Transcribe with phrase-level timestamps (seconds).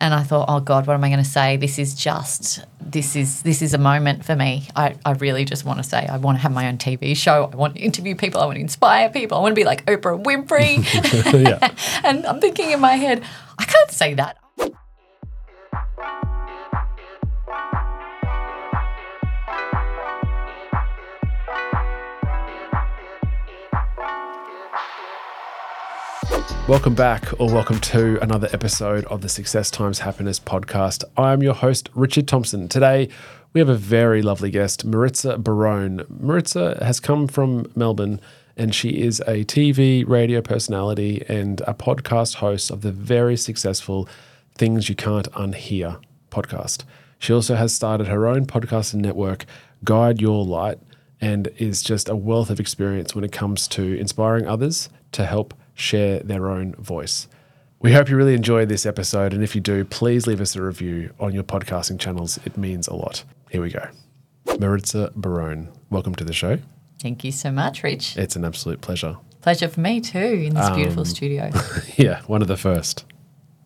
[0.00, 1.56] And I thought, oh God, what am I going to say?
[1.56, 4.68] This is just, this is, this is a moment for me.
[4.76, 7.50] I, I really just want to say, I want to have my own TV show.
[7.52, 8.40] I want to interview people.
[8.40, 9.38] I want to inspire people.
[9.38, 10.84] I want to be like Oprah Winfrey.
[12.04, 13.24] and I'm thinking in my head,
[13.58, 14.38] I can't say that.
[26.68, 31.02] Welcome back, or welcome to another episode of the Success Times Happiness podcast.
[31.16, 32.68] I am your host, Richard Thompson.
[32.68, 33.08] Today,
[33.54, 36.04] we have a very lovely guest, Maritza Barone.
[36.10, 38.20] Maritza has come from Melbourne
[38.54, 44.06] and she is a TV, radio personality, and a podcast host of the very successful
[44.54, 45.98] Things You Can't Unhear
[46.30, 46.84] podcast.
[47.18, 49.46] She also has started her own podcast and network,
[49.84, 50.78] Guide Your Light,
[51.18, 55.54] and is just a wealth of experience when it comes to inspiring others to help
[55.78, 57.28] share their own voice.
[57.80, 60.62] We hope you really enjoyed this episode, and if you do, please leave us a
[60.62, 62.38] review on your podcasting channels.
[62.44, 63.22] It means a lot.
[63.50, 63.88] Here we go.
[64.58, 66.58] Maritza Barone, welcome to the show.
[67.00, 68.16] Thank you so much, Rich.
[68.16, 69.16] It's an absolute pleasure.
[69.40, 71.50] Pleasure for me too in this beautiful um, studio.
[71.96, 73.04] Yeah, one of the first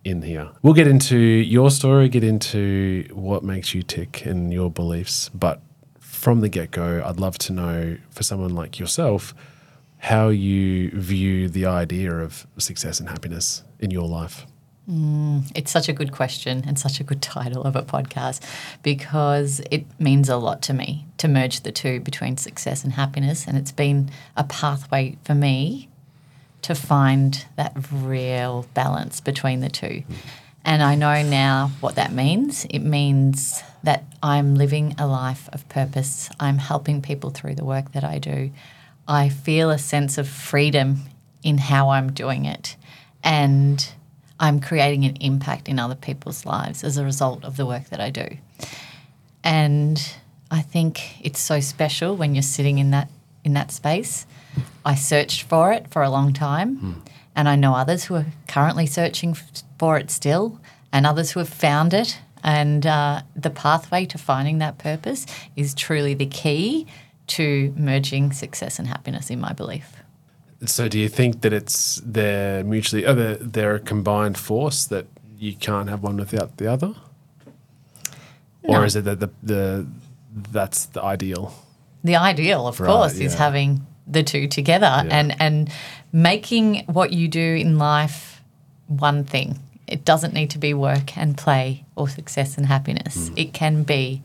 [0.05, 0.51] in here.
[0.63, 5.31] We'll get into your story, get into what makes you tick and your beliefs.
[5.31, 5.63] But
[5.99, 9.35] from the get go, I'd love to know for someone like yourself
[10.03, 14.47] how you view the idea of success and happiness in your life.
[14.91, 18.41] Mm, it's such a good question and such a good title of a podcast
[18.83, 23.47] because it means a lot to me to merge the two between success and happiness.
[23.47, 25.89] And it's been a pathway for me
[26.63, 30.03] to find that real balance between the two.
[30.65, 32.65] And I know now what that means.
[32.71, 37.93] It means that I'm living a life of purpose, I'm helping people through the work
[37.93, 38.51] that I do.
[39.07, 41.03] I feel a sense of freedom
[41.43, 42.77] in how I'm doing it.
[43.25, 43.87] And
[44.39, 48.01] I'm creating an impact in other people's lives as a result of the work that
[48.01, 48.27] I do.
[49.45, 50.15] And
[50.51, 53.09] I think it's so special when you're sitting in that
[53.45, 54.27] in that space.
[54.85, 57.03] I searched for it for a long time,
[57.35, 59.37] and I know others who are currently searching
[59.79, 60.61] for it still,
[60.93, 62.21] and others who have found it.
[62.45, 65.27] And uh, the pathway to finding that purpose
[65.57, 66.87] is truly the key
[67.29, 69.97] to merging success and happiness, in my belief.
[70.67, 75.07] So, do you think that it's they're mutually, oh, they're, they're a combined force that
[75.39, 76.95] you can't have one without the other?
[78.65, 78.79] No.
[78.79, 79.87] Or is it that the, the
[80.53, 81.53] that's the ideal?
[82.05, 85.71] the ideal of Right, course is having the two together and and
[86.13, 88.43] making what you do in life
[88.89, 93.35] one thing it doesn't need to be work and play or success and happiness Hmm.
[93.39, 94.23] it can be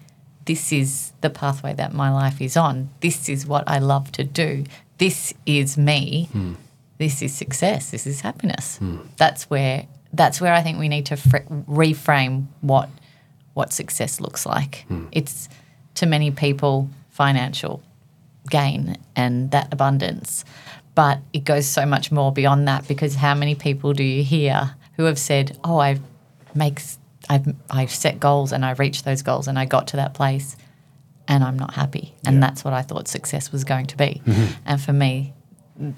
[0.47, 2.89] this is the pathway that my life is on.
[3.01, 4.63] This is what i love to do.
[4.97, 6.29] This is me.
[6.31, 6.53] Hmm.
[6.97, 7.91] this is success.
[7.91, 8.79] This is happiness.
[9.17, 11.49] That's where that's where i think we need to fr-
[11.83, 12.89] reframe what
[13.53, 14.85] what success looks like.
[14.87, 15.05] Hmm.
[15.11, 15.49] it's
[15.95, 17.81] to many people financial
[18.49, 20.45] gain and that abundance.
[20.95, 24.75] But it goes so much more beyond that because how many people do you hear
[24.95, 25.99] who have said oh i
[26.55, 26.79] make
[27.29, 30.55] i've i've set goals and i reached those goals and i got to that place
[31.27, 32.41] and i'm not happy and Yeah.
[32.41, 34.53] that's what i thought success was going to be mm-hmm.
[34.65, 35.33] and for me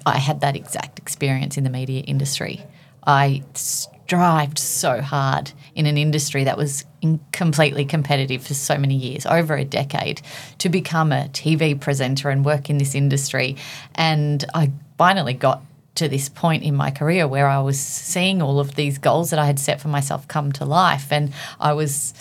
[0.04, 2.62] I had that exact experience in the media industry.
[3.06, 8.94] I strived so hard in an industry that was in completely competitive for so many
[8.94, 10.20] years, over a decade,
[10.58, 13.56] to become a TV presenter and work in this industry.
[13.94, 15.62] And I finally got
[16.00, 19.38] to this point in my career where I was seeing all of these goals that
[19.38, 21.12] I had set for myself come to life.
[21.12, 22.14] And I was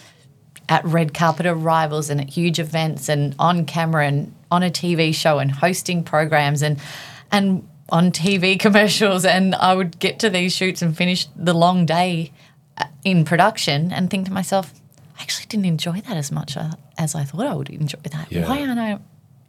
[0.67, 5.15] at red carpet arrivals and at huge events and on camera and on a TV
[5.15, 6.77] show and hosting programs and
[7.31, 11.85] and on TV commercials and I would get to these shoots and finish the long
[11.85, 12.31] day
[12.77, 14.73] uh, in production and think to myself
[15.17, 18.29] I actually didn't enjoy that as much uh, as I thought I would enjoy that.
[18.29, 18.47] Yeah.
[18.47, 18.99] Why aren't I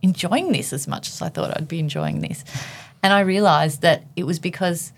[0.03, 2.45] enjoying this as much as I thought I'd be enjoying this?
[3.03, 4.93] And I realized that it was because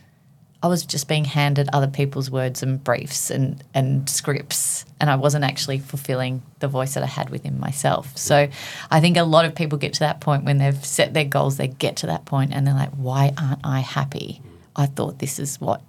[0.63, 5.17] I was just being handed other people's words and briefs and, and scripts, and I
[5.17, 8.17] wasn't actually fulfilling the voice that I had within myself.
[8.17, 8.49] So
[8.91, 11.57] I think a lot of people get to that point when they've set their goals,
[11.57, 14.41] they get to that point and they're like, why aren't I happy?
[14.77, 15.83] I thought this is what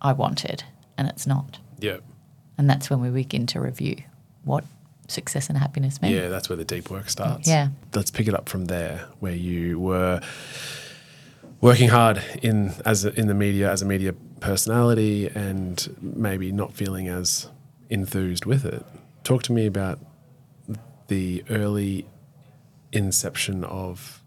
[0.00, 0.64] I wanted,
[0.98, 1.60] and it's not.
[1.78, 1.98] Yeah.
[2.58, 4.02] And that's when we begin to review
[4.44, 4.64] what
[5.06, 6.12] success and happiness mean.
[6.12, 7.48] Yeah, that's where the deep work starts.
[7.48, 7.68] Yeah.
[7.94, 10.20] Let's pick it up from there, where you were
[11.62, 16.74] working hard in as a, in the media as a media personality, and maybe not
[16.74, 17.48] feeling as
[17.88, 18.84] enthused with it.
[19.24, 19.98] Talk to me about
[21.08, 22.06] the early
[22.92, 24.22] inception of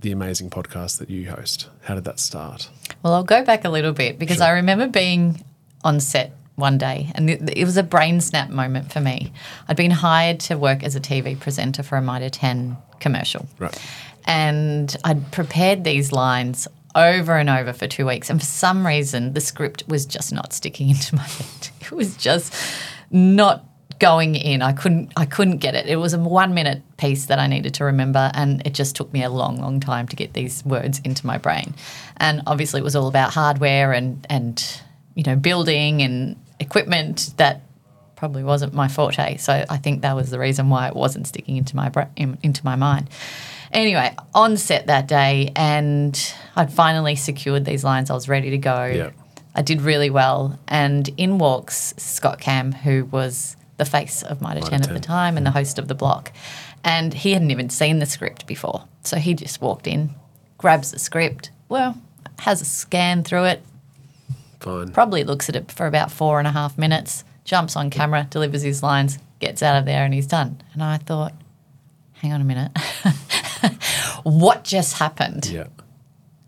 [0.00, 1.68] the amazing podcast that you host.
[1.82, 2.70] How did that start?
[3.02, 4.46] Well, I'll go back a little bit because Sure.
[4.46, 5.44] I remember being
[5.82, 9.32] on set one day, and it, was a brain snap moment for me.
[9.68, 13.46] I'd been hired to work as a TV presenter for a Mitre 10 commercial.
[13.58, 13.78] Right.
[14.28, 18.30] And I'd prepared these lines over and over for two weeks.
[18.30, 21.68] And for some reason, the script was just not sticking into my head.
[21.80, 22.54] It was just
[23.10, 23.64] not
[23.98, 24.62] going in.
[24.62, 25.86] I couldn't I couldn't get it.
[25.86, 29.12] It was a one minute piece that I needed to remember and it just took
[29.12, 31.74] me a long, long time to get these words into my brain.
[32.18, 34.82] And obviously it was all about hardware and and
[35.14, 37.62] you know, building and equipment that
[38.14, 39.36] probably wasn't my forte.
[39.38, 42.64] So I think that was the reason why it wasn't sticking into my brain, into
[42.64, 43.08] my mind.
[43.72, 48.10] Anyway, on set that day, and I'd finally secured these lines.
[48.10, 48.86] I was ready to go.
[48.86, 49.10] Yeah.
[49.54, 54.60] I did really well, and in walks Scott Cam, who was the face of Mitre
[54.60, 56.32] 10 at the time and the host of the block,
[56.84, 58.84] and he hadn't even seen the script before.
[59.02, 60.10] So he just walked in,
[60.58, 61.96] grabs the script, well,
[62.40, 63.62] has a scan through it,
[64.60, 64.92] Fine.
[64.92, 68.62] probably looks at it for about four and a half minutes, jumps on camera, delivers
[68.62, 70.60] his lines, gets out of there, and he's done.
[70.72, 71.32] And I thought,
[72.20, 72.72] hang on a minute,
[74.22, 75.46] what just happened?
[75.46, 75.66] Yeah.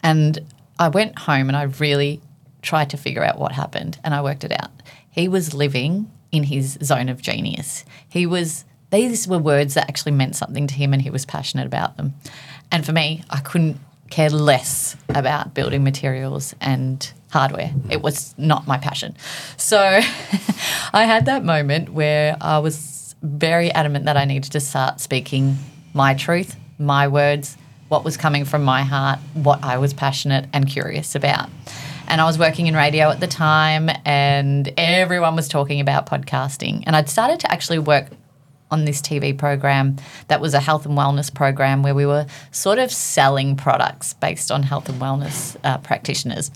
[0.02, 0.38] And
[0.78, 2.20] I went home and I really
[2.62, 4.70] tried to figure out what happened, and I worked it out.
[5.10, 7.84] He was living in his zone of genius.
[8.08, 8.64] He was.
[8.90, 12.14] These were words that actually meant something to him, and he was passionate about them.
[12.72, 13.78] And for me, I couldn't
[14.10, 17.72] care less about building materials and hardware.
[17.88, 19.16] It was not my passion.
[19.56, 19.78] So
[20.92, 22.74] I had that moment where I was
[23.22, 25.56] very adamant that I needed to start speaking
[25.94, 27.56] my truth, my words,
[27.88, 31.50] what was coming from my heart, what I was passionate and curious about.
[32.06, 36.82] And I was working in radio at the time, and everyone was talking about podcasting.
[36.86, 38.06] And I'd started to actually work
[38.70, 39.96] on this TV program
[40.28, 44.50] that was a health and wellness program where we were sort of selling products based
[44.50, 46.50] on health and wellness uh, practitioners.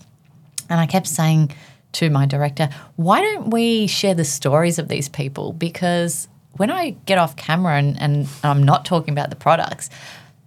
[0.69, 1.51] And I kept saying
[1.93, 5.53] to my director, why don't we share the stories of these people?
[5.53, 6.27] Because
[6.57, 9.89] when I get off camera and, and I'm not talking about the products,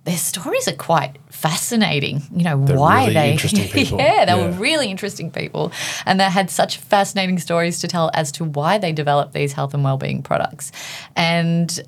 [0.04, 2.22] their stories are quite fascinating.
[2.34, 3.32] You know, They're why really they.
[3.32, 3.98] interesting people.
[3.98, 4.46] yeah, they Yeah.
[4.46, 5.70] were really interesting people.
[6.06, 9.74] And they had such fascinating stories to tell as to why they developed these health
[9.74, 10.72] and well-being products.
[11.14, 11.78] And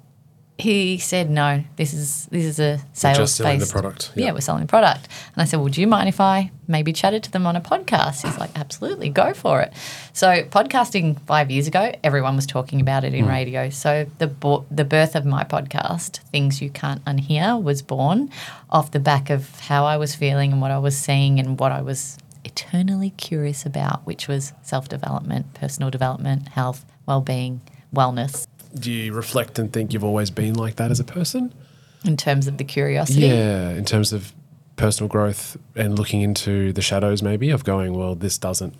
[0.60, 4.26] he said, "No, this is this is a sales just selling the product, Yeah.
[4.26, 4.32] yeah.
[4.32, 7.22] we're selling the product." And I said, "Well, do you mind if I maybe chatted
[7.24, 9.72] to them on a podcast?" He's like, "Absolutely, go for it."
[10.12, 13.30] So, podcasting five years ago, everyone was talking about it in Hmm.
[13.30, 13.70] radio.
[13.70, 18.30] So the bo- the birth of my podcast, "Things You Can't Unhear," was born
[18.70, 21.72] off the back of how I was feeling and what I was seeing and what
[21.72, 27.60] I was eternally curious about, which was self development, personal development, health, well being,
[27.94, 28.46] wellness.
[28.74, 31.52] Do you reflect and think you've always been like that as a person?
[32.04, 33.20] in terms of the curiosity.
[33.20, 34.32] Yeah, in terms of
[34.76, 38.74] personal growth and looking into the shadows, maybe of going, well, this doesn't,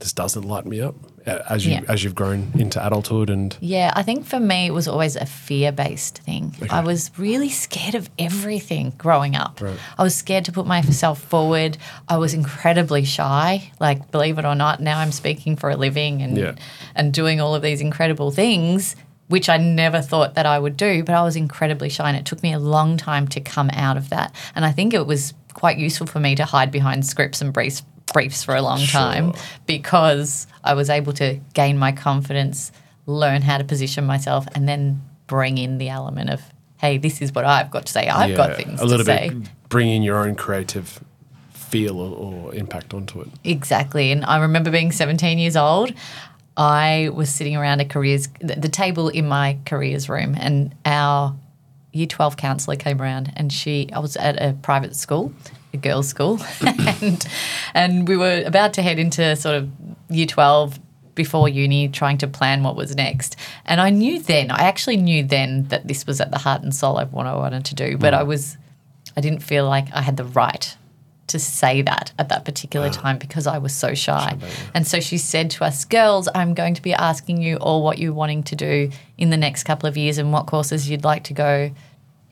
[0.00, 0.94] this doesn't light me up
[1.26, 1.80] as you Yeah.
[1.88, 5.26] as you've grown into adulthood and Yeah, I think for me it was always a
[5.26, 6.56] fear based thing.
[6.70, 9.60] I was really scared of everything growing up.
[9.60, 9.76] Right.
[9.98, 11.76] I was scared to put myself forward.
[12.08, 13.70] I was incredibly shy.
[13.78, 16.52] Like, believe it or not, now I'm speaking for a living and Yeah.
[16.96, 18.96] and doing all of these incredible things,
[19.28, 22.24] which I never thought that I would do, but I was incredibly shy and it
[22.24, 24.34] took me a long time to come out of that.
[24.56, 27.82] And I think it was quite useful for me to hide behind scripts and briefs
[28.12, 29.42] briefs for a long time Sure.
[29.66, 32.72] because I was able to gain my confidence,
[33.06, 36.42] learn how to position myself, and then bring in the element of,
[36.78, 38.08] hey, this is what I've got to say.
[38.08, 39.30] I've got yeah, things a little to say.
[39.30, 41.02] bit bringing your own creative
[41.52, 43.28] feel or, or impact onto it.
[43.44, 44.10] Exactly.
[44.10, 45.92] And I remember being 17 years old.
[46.56, 51.34] I was sitting around a careers, the table in my careers room, and our
[51.92, 55.32] year 12 counsellor came around and she, I was at a private school,
[55.72, 57.26] a girls' school, and,
[57.74, 59.70] and we were about to head into sort of
[60.08, 60.78] year 12
[61.14, 63.36] before uni, trying to plan what was next.
[63.66, 66.74] And I knew then, I actually knew then that this was at the heart and
[66.74, 68.18] soul of what I wanted to do, but mm.
[68.18, 68.56] I was,
[69.16, 70.76] I didn't feel like I had the right
[71.30, 72.92] to say that at that particular ah.
[72.92, 74.36] time because I was so shy.
[74.74, 77.98] And so she said to us, girls, I'm going to be asking you all what
[77.98, 81.24] you're wanting to do in the next couple of years and what courses you'd like
[81.24, 81.70] to go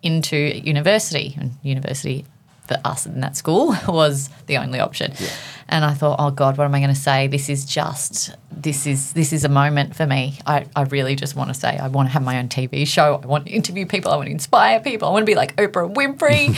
[0.02, 1.34] into university.
[1.38, 2.24] And university
[2.68, 5.12] for us in that school was the only option.
[5.68, 7.26] And I thought, oh God, what am I going to say?
[7.26, 10.38] This is just this is this is a moment for me.
[10.46, 13.20] I, I really just want to say I want to have my own TV show.
[13.22, 14.10] I want to interview people.
[14.12, 15.08] I want to inspire people.
[15.08, 16.54] I want to be like Oprah Winfrey.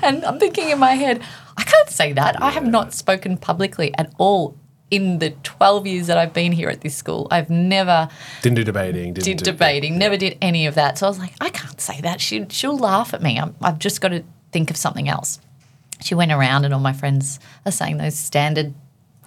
[0.02, 1.22] and I'm thinking in my head,
[1.56, 2.40] I can't say that.
[2.42, 4.56] I have not spoken publicly at all
[4.90, 7.26] in the 12 years that I've been here at this school.
[7.30, 8.08] I've never
[8.42, 9.14] Didn't do debating.
[9.14, 10.98] Didn't did do, debating, never did any of that.
[10.98, 12.20] So I was like, I can't say that.
[12.20, 13.38] She, she'll laugh at me.
[13.38, 14.24] I'm, I've just got to
[14.56, 15.38] think of something else.
[16.00, 18.72] She went around, and all my friends are saying those standard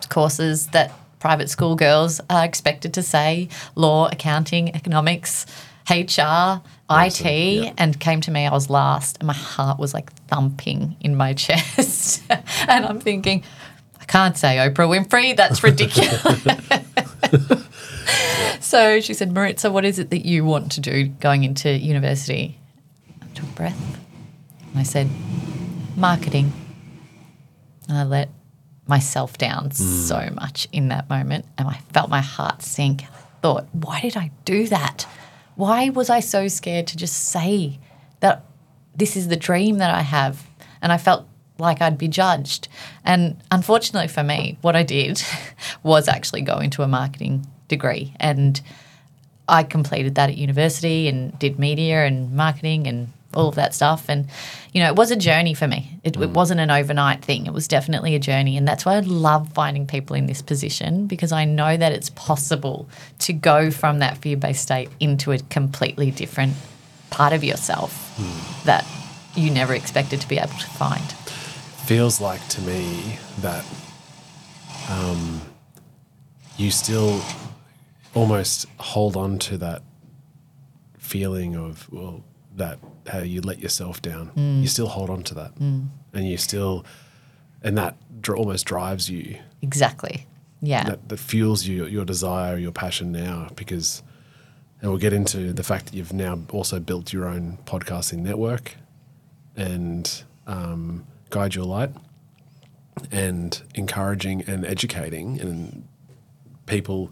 [0.10, 5.46] courses that private school girls are expected to say law, accounting, economics,
[5.88, 7.74] HR, IT, yeah.
[7.78, 8.48] and came to me.
[8.48, 12.24] I was last, and my heart was like thumping in my chest.
[12.68, 13.44] and I'm thinking,
[14.02, 15.36] I can't say Oprah Winfrey.
[15.36, 16.24] That's ridiculous.
[18.66, 22.58] so she said, Maritza, what is it that you want to do going into university?
[23.22, 24.00] I took breath
[24.80, 25.10] I said,
[25.96, 26.52] marketing.
[27.88, 28.30] And I let
[28.88, 29.74] myself down mm.
[29.74, 31.46] so much in that moment.
[31.58, 33.04] And I felt my heart sink.
[33.04, 33.08] I
[33.42, 35.08] thought, why did I do that?
[35.56, 37.80] Why was I so scared to just say
[38.20, 38.46] that
[38.96, 40.48] this is the dream that I have?
[40.82, 41.26] And I felt
[41.58, 42.68] like I'd be judged.
[43.04, 45.22] And unfortunately for me, what I did
[45.84, 48.14] was actually go into a marketing degree.
[48.20, 48.60] And
[49.48, 54.06] I completed that at university and did media and marketing and all of that stuff.
[54.10, 54.28] And,
[54.74, 56.00] you know, it was a journey for me.
[56.04, 57.46] It, it wasn't an overnight thing.
[57.46, 58.58] It was definitely a journey.
[58.58, 62.10] And that's why I love finding people in this position because I know that it's
[62.12, 66.54] possible to go from that fear based state into a completely different
[67.10, 68.16] part of yourself
[68.66, 68.86] that
[69.36, 71.02] you never expected to be able to find.
[71.86, 73.66] feels like to me that
[74.90, 75.42] um,
[76.58, 77.22] you still
[78.14, 79.82] almost hold on to that
[80.98, 82.24] feeling of well
[82.56, 84.32] that how you let yourself down.
[84.36, 84.62] Mm.
[84.62, 85.56] You still hold on to that.
[85.56, 85.88] Mm.
[86.14, 86.86] And you still
[87.62, 89.38] and that dr- almost drives you.
[89.62, 90.26] Exactly.
[90.62, 90.84] Yeah.
[90.84, 94.04] that, that fuels you your desire your passion now because
[94.82, 98.76] and we'll get into the fact that you've now also built your own podcasting network
[99.56, 101.92] and um, guide your light
[103.12, 105.88] and encouraging and educating and
[106.66, 107.10] people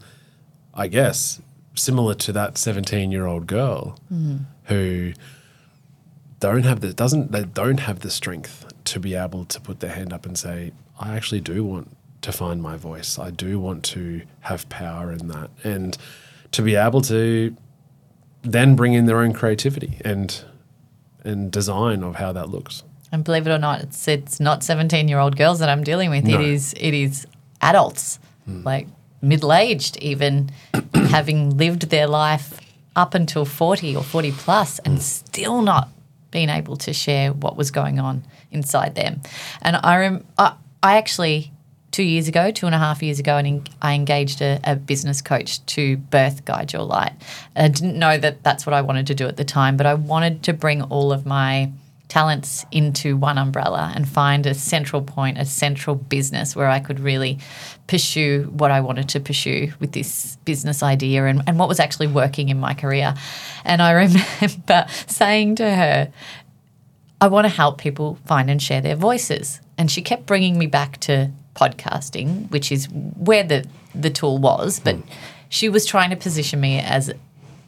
[0.74, 1.40] i guess
[1.74, 4.44] similar to that 17 year old girl mm.
[4.68, 5.12] Who
[6.40, 9.90] don't have the doesn't they don't have the strength to be able to put their
[9.90, 13.84] hand up and say i actually do want to find my voice i do want
[13.84, 15.98] to have power in that and
[16.52, 17.54] to be able to
[18.42, 20.44] then bring in their own creativity and
[21.24, 25.08] and design of how that looks And believe it or not, it's it's not seventeen
[25.08, 26.24] year old girls that I'm dealing with.
[26.24, 26.34] No.
[26.34, 27.26] It is it is
[27.62, 28.62] adults, hmm.
[28.64, 28.86] like
[29.22, 30.50] middle aged, even
[30.94, 32.60] having lived their life
[32.96, 35.00] up until forty or forty plus, and hmm.
[35.00, 35.88] still not
[36.30, 39.20] being able to share what was going on inside them.
[39.62, 41.52] And I rem- I, I actually
[41.90, 44.76] two years ago, two and a half years ago, and en- I engaged a, a
[44.76, 47.12] business coach to birth guide your light.
[47.54, 49.86] And I didn't know that that's what I wanted to do at the time, but
[49.86, 51.72] I wanted to bring all of my
[52.08, 56.98] talents into one umbrella and find a central point, a central business where I could
[57.00, 57.38] really
[57.86, 62.06] pursue what I wanted to pursue with this business idea and, and what was actually
[62.06, 63.14] working in my career.
[63.64, 66.12] And I remember saying to her,
[67.20, 69.60] I want to help people find and share their voices.
[69.76, 74.80] And she kept bringing me back to podcasting, which is where the, the tool was,
[74.80, 75.10] but hmm.
[75.48, 77.12] she was trying to position me as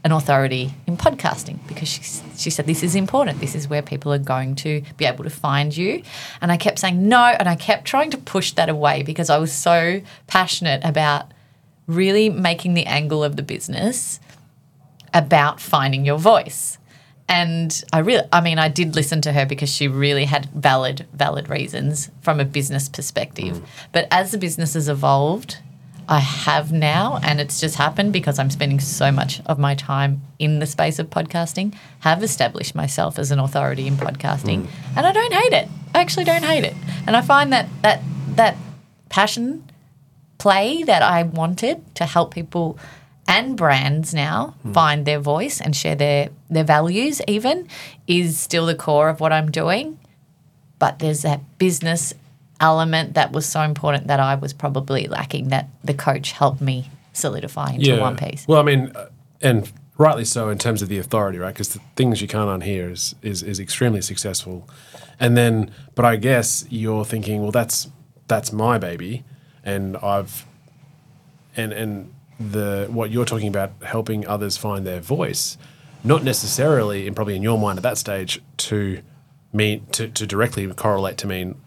[0.03, 2.03] an authority in podcasting because she,
[2.37, 3.41] she said this is important.
[3.41, 6.03] This is where people are going to be able to find you.
[6.41, 9.39] And i kept saying no and i kept trying to push that away because i
[9.39, 11.33] was so passionate about
[11.87, 14.21] really making the angle of the business
[15.13, 16.79] about finding your voice.
[17.29, 21.07] And i really i mean i did listen to her because she really had valid
[21.13, 23.59] valid reasons from a business perspective.
[23.59, 23.65] Mm.
[23.93, 25.59] But as the business has evolved
[26.11, 30.23] I have now, and it's just happened because I'm spending so much of my time
[30.41, 34.69] in the space of podcasting, have established myself as an authority in podcasting, mm.
[34.97, 35.69] and I don't hate it.
[35.95, 36.75] I actually don't hate it.
[37.07, 38.03] And I find that that
[38.35, 38.57] that
[39.09, 39.71] passion
[40.39, 42.77] play that I wanted to help people
[43.29, 44.75] and brands now mm.
[44.75, 47.69] find their voice and share their their values even
[48.09, 49.97] is still the core of what I'm doing.
[50.81, 52.15] But there's that business
[52.61, 56.91] element that was so important that I was probably lacking that the coach helped me
[57.13, 58.47] solidify into one piece.
[58.47, 59.09] Well, I mean, uh,
[59.41, 61.53] and rightly so in terms of the authority, right?
[61.53, 64.69] Because the things you can't unhear is, is is extremely successful.
[65.19, 67.89] And then, but I guess you're thinking, well, that's
[68.29, 69.25] that's my baby,
[69.65, 70.47] and I've
[71.57, 75.59] and and the what you're talking about helping others find their voice,
[76.03, 79.03] not necessarily, and probably in your mind at that stage, to
[79.53, 81.61] mean to, to directly correlate to mean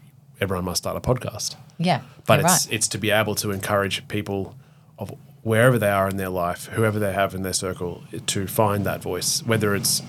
[0.44, 1.56] everyone must start a podcast
[1.90, 2.02] Yeah.
[2.28, 2.76] but it's right.
[2.76, 4.56] it's to be able to encourage people
[5.02, 5.08] of
[5.42, 9.02] wherever they are in their life, whoever they have in their circle, to find that
[9.02, 9.42] voice.
[9.52, 10.02] Whether it's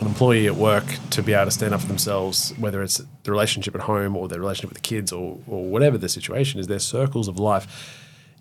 [0.00, 3.30] an employee at work to be able to stand up for themselves, whether it's the
[3.30, 6.66] relationship at home or their relationship with the kids or or whatever the situation is,
[6.66, 7.64] their circles of life,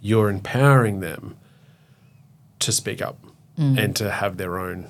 [0.01, 1.35] you're empowering them
[2.59, 3.17] to speak up
[3.59, 3.77] Mm.
[3.83, 4.87] and to have their own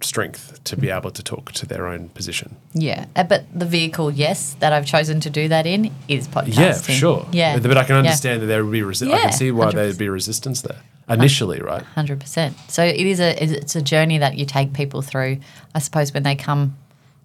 [0.00, 2.56] strength to be able to talk to their own position.
[2.72, 6.58] Yeah, uh, but the vehicle, yes, that I've chosen to do that in is podcasting.
[6.58, 7.26] Yeah, for sure.
[7.32, 8.00] Yeah, but I can yeah.
[8.00, 8.80] understand that there would be.
[8.80, 9.72] Resi- I can see why 100%.
[9.74, 11.82] there'd be resistance there initially, right?
[11.82, 12.56] Hundred percent.
[12.68, 15.38] So it is a it's a journey that you take people through.
[15.74, 16.76] I suppose when they come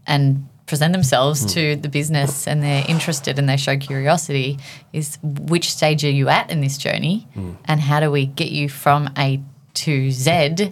[0.08, 4.58] and present themselves to the business and they're interested and they show curiosity,
[4.94, 7.28] is which stage are you at in this journey,
[7.66, 9.42] and how do we get you from A
[9.76, 10.72] to Z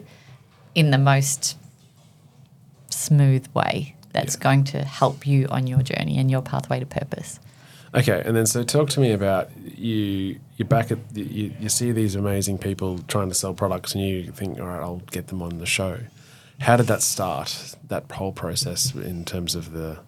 [0.74, 1.58] in the most
[3.02, 4.44] smooth way that's Yeah.
[4.44, 7.40] going to help you on your journey and your pathway to purpose.
[7.94, 10.40] Okay, and then so talk to me about you.
[10.56, 14.32] You're back at you, you see these amazing people trying to sell products, and you
[14.32, 15.98] think, all right, I'll get them on the show.
[16.60, 17.76] How did that start?
[17.90, 20.00] That whole process in terms of the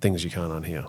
[0.00, 0.88] things you can't unhear.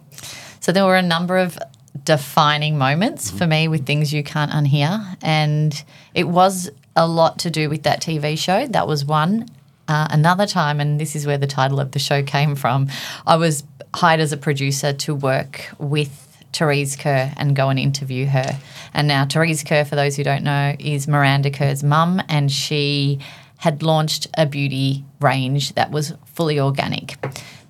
[0.59, 1.57] So there were a number of
[2.03, 3.37] defining moments mm-hmm.
[3.37, 5.83] for me with things you can't unhear, and
[6.13, 8.67] it was a lot to do with that TV show.
[8.67, 9.47] That was one.
[9.91, 12.87] Uh, another time, and this is where the title of the show came from,
[13.27, 16.09] I was hired as a producer to work with
[16.53, 18.57] Therese Kerr and go and interview her.
[18.93, 23.19] And now, Therese Kerr, for those who don't know, is Miranda Kerr's mum, and she
[23.57, 27.17] had launched a beauty range that was fully organic.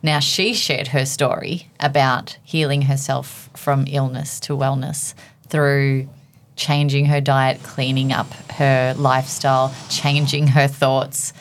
[0.04, 5.16] Now, she shared her story about healing herself from illness to wellness
[5.48, 6.08] through
[6.56, 11.34] changing her diet, cleaning up her lifestyle, changing her thoughts.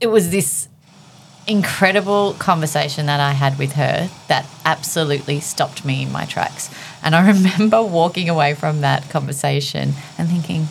[0.00, 0.68] It was this
[1.46, 6.70] incredible conversation that I had with her that absolutely stopped me in my tracks.
[7.02, 10.68] And I remember walking away from that conversation and thinking,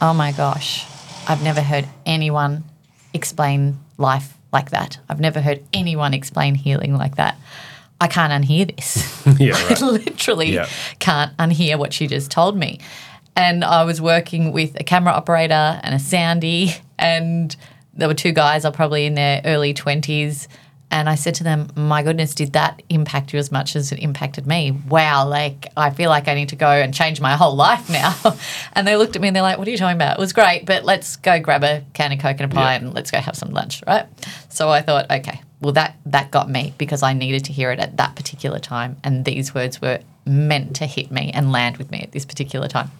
[0.00, 0.86] oh my gosh,
[1.28, 2.64] I've never heard anyone
[3.12, 4.98] explain life like that.
[5.08, 7.36] I've never heard anyone explain healing like that.
[8.00, 9.14] I can't unhear this.
[9.38, 10.68] Yeah, I literally Yeah.
[11.00, 12.80] can't unhear what she just told me.
[13.36, 17.54] And I was working with a camera operator and a soundy, and
[17.98, 20.46] there were two guys, are probably in their early 20s.
[20.90, 23.98] And I said to them, My goodness, did that impact you as much as it
[23.98, 24.70] impacted me?
[24.70, 28.14] Wow, like I feel like I need to go and change my whole life now.
[28.72, 30.16] and they looked at me and they're like, What are you talking about?
[30.16, 32.80] It was great, but let's go grab a can of Coke and a pie Yeah.
[32.80, 34.06] and let's go have some lunch, right?
[34.48, 37.80] So I thought, okay, well that that got me because I needed to hear it
[37.80, 41.90] at that particular time, and these words were meant to hit me and land with
[41.90, 42.90] me at this particular time.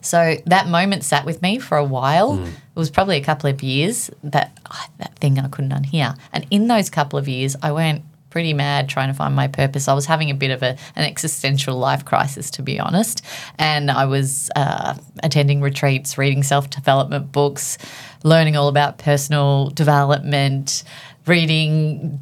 [0.00, 2.42] So that moment sat with me for a while.
[2.44, 6.46] It was probably a couple of years that ah, that thing I couldn't unhear, and
[6.50, 8.02] in those couple of years, I went
[8.36, 9.88] pretty mad trying to find my purpose.
[9.88, 13.22] I was having a bit of a, an existential life crisis, to be honest,
[13.58, 17.78] and I was uh, attending retreats, reading self development books,
[18.24, 20.84] learning all about personal development,
[21.26, 22.20] reading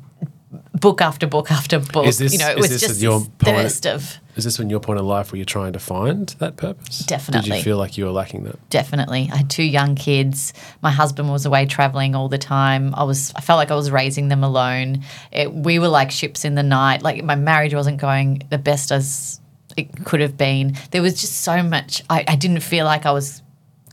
[0.85, 2.07] book after book after book.
[2.07, 4.81] Is this- you know, it was this just your thirst of Is this when your
[4.81, 6.99] point of life where you're trying to find that purpose?
[7.01, 7.51] Definitely.
[7.51, 8.57] Did you feel like you were lacking that?
[8.71, 9.31] definitely.
[9.33, 10.53] I had two young kids.
[10.83, 12.95] My husband was away traveling all the time.
[12.95, 15.05] I was I felt like I was raising them alone.
[15.33, 17.03] It, we were like ships in the night.
[17.03, 19.41] Like my marriage wasn't going the best as
[19.77, 20.77] it could have been.
[20.91, 22.03] There was just so much.
[22.11, 23.41] I, I didn't feel like I was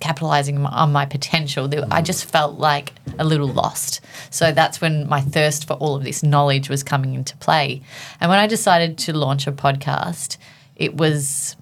[0.02, 1.70] capitalizing on my potential.
[1.92, 4.02] I just felt like a little lost.
[4.30, 7.82] So that's when my thirst for all of this knowledge was coming into play.
[8.20, 10.38] And when I decided to launch a podcast,
[10.76, 11.56] it was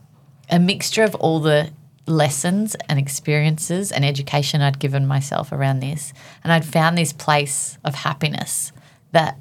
[0.50, 1.72] a mixture of all the
[2.08, 6.14] lessons and experiences and education I'd given myself around this.
[6.44, 8.72] And I'd found this place of happiness
[9.12, 9.38] that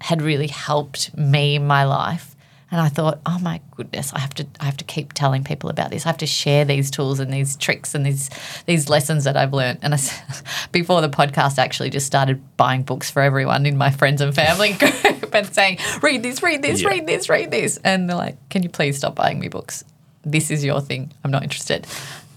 [0.00, 2.33] had really helped me in my life.
[2.74, 5.70] And I thought, oh my goodness, I have to I have to keep telling people
[5.70, 6.06] about this.
[6.06, 8.30] I have to share these tools and these tricks and these
[8.66, 9.78] these lessons that I've learned.
[9.80, 9.98] And I,
[10.72, 14.34] before the podcast, I actually just started buying books for everyone in my friends and
[14.34, 16.88] family group and saying, read this, read this, Yeah.
[16.88, 17.78] read this, read this.
[17.84, 19.84] And they're like, can you please stop buying me books?
[20.24, 21.12] This is your thing.
[21.22, 21.86] I'm not interested.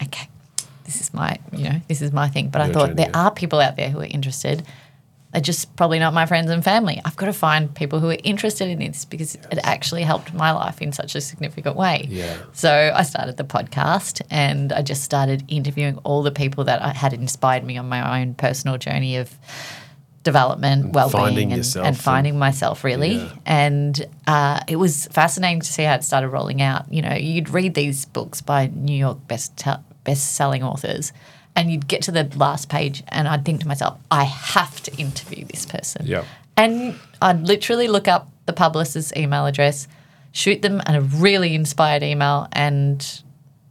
[0.03, 0.29] Okay,
[0.85, 2.49] this is my you know this is my thing.
[2.49, 3.25] But I thought journey, there yeah.
[3.25, 4.63] are people out there who are interested
[5.37, 6.99] they're just probably not my friends and family.
[7.05, 10.49] I've got to find people who are interested in this because it actually helped my
[10.49, 12.07] life in such a significant way.
[12.09, 12.37] Yeah.
[12.53, 16.91] So I started the podcast and I just started interviewing all the people that I
[16.91, 19.31] had inspired me on my own personal journey of
[20.23, 23.17] development, well finding being, and, yourself and and- finding myself really.
[23.17, 23.33] Yeah.
[23.45, 26.91] And uh, it was fascinating to see how it started rolling out.
[26.91, 29.63] You know, you'd read these books by New York best
[30.03, 31.13] best selling authors.
[31.57, 34.95] And you'd get to the last page, and I'd think to myself, I have to
[34.95, 36.05] interview this person.
[36.05, 36.23] Yeah.
[36.55, 39.87] And I'd literally look up the publicist's email address,
[40.31, 43.03] shoot them a really inspired email, and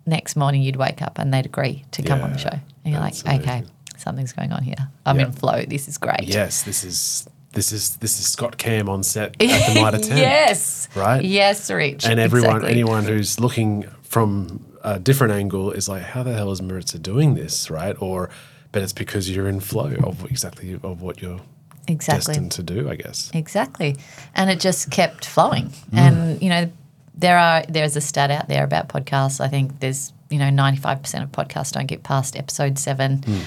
[0.05, 2.51] next morning you'd wake up and they'd agree to come on the show.
[2.51, 3.63] And you're like, that's okay,
[3.97, 4.75] something's going on here.
[5.07, 5.27] I'm Yeah.
[5.27, 5.65] in flow.
[5.67, 6.25] This is great.
[6.25, 10.19] Yes, this is this is this is Scott Cam on set at the Mitre 10.
[10.19, 10.89] yes.
[10.97, 11.25] Right?
[11.25, 12.05] Yes, Rich.
[12.05, 12.71] And everyone, Exactly.
[12.73, 17.35] anyone who's looking from a different angle is like, how the hell is Maritza doing
[17.35, 17.97] this, right?
[18.01, 18.31] Or
[18.73, 21.41] but it's because you're in flow of exactly of what you're
[21.89, 22.35] Exactly.
[22.35, 23.31] destined to do, I guess.
[23.33, 23.97] Exactly.
[24.35, 25.67] And it just kept flowing.
[25.93, 25.99] Mm.
[25.99, 26.71] And, you know,
[27.15, 29.41] there are there's a stat out there about podcasts.
[29.41, 33.19] I think there's, you know, 95% of podcasts don't get past episode 7.
[33.21, 33.41] Mm.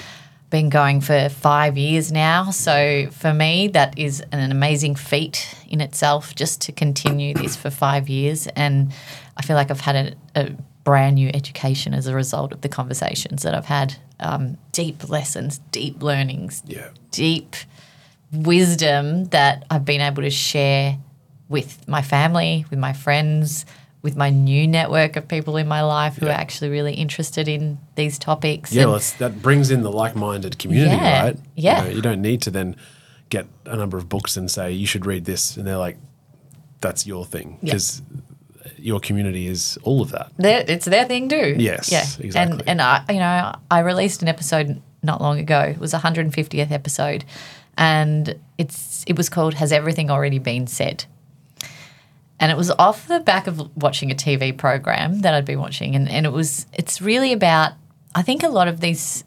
[0.48, 2.50] Been going for 5 years now.
[2.50, 7.70] So for me that is an amazing feat in itself just to continue this for
[7.70, 8.92] 5 years and
[9.36, 9.96] I feel like I've had
[10.34, 10.56] a, a
[10.90, 13.94] brand new education as a result of the conversations that I've had.
[14.18, 16.88] Um, deep lessons, deep learnings, Yeah.
[17.12, 17.54] deep
[18.32, 20.98] wisdom that I've been able to share
[21.48, 23.66] with my family, with my friends,
[24.02, 26.32] with my new network of people in my life who Yeah.
[26.32, 28.72] are actually really interested in these topics.
[28.72, 31.36] Yeah, well, that brings in the like-minded community, Yeah, right?
[31.54, 31.82] yeah.
[31.82, 32.74] You, know, you don't need to then
[33.28, 35.98] get a number of books and say you should read this, and they're like,
[36.80, 37.74] "That's your thing," Yeah.
[38.80, 40.32] Your community is all of that.
[40.36, 41.56] their, it's their thing too.
[41.58, 42.60] Yes, yeah, exactly.
[42.60, 45.60] And and I, you know, I released an episode not long ago.
[45.60, 47.24] It was 150th episode,
[47.76, 51.04] and it's it was called "Has Everything Already Been Said."
[52.38, 55.94] And it was off the back of watching a TV program that I'd been watching,
[55.94, 57.72] and, and it was it's really about
[58.14, 59.24] I think a lot of these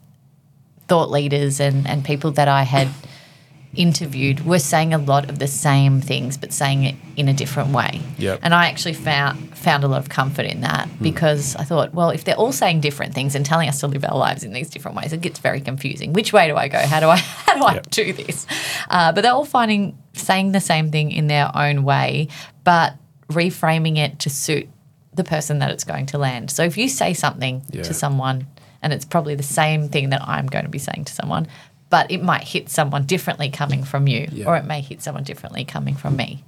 [0.88, 2.88] thought leaders and, and people that I had
[3.76, 7.70] interviewed were saying a lot of the same things, but saying it in a different
[7.70, 8.00] way.
[8.18, 8.40] Yep.
[8.42, 12.10] And I actually found found a lot of comfort in that because I thought, well,
[12.10, 14.68] if they're all saying different things and telling us to live our lives in these
[14.68, 16.12] different ways, it gets very confusing.
[16.12, 16.78] Which way do I go?
[16.78, 18.46] How do I how do I do this?
[18.90, 22.28] Uh, but they're all finding saying the same thing in their own way,
[22.62, 22.94] but
[23.28, 24.68] reframing it to suit
[25.14, 26.50] the person that it's going to land.
[26.50, 27.82] So if you say something Yeah.
[27.82, 28.46] to someone
[28.82, 31.46] and it's probably the same thing that I'm going to be saying to someone,
[31.94, 34.46] but it might hit someone differently coming from you, Yeah.
[34.48, 36.42] or it may hit someone differently coming from me.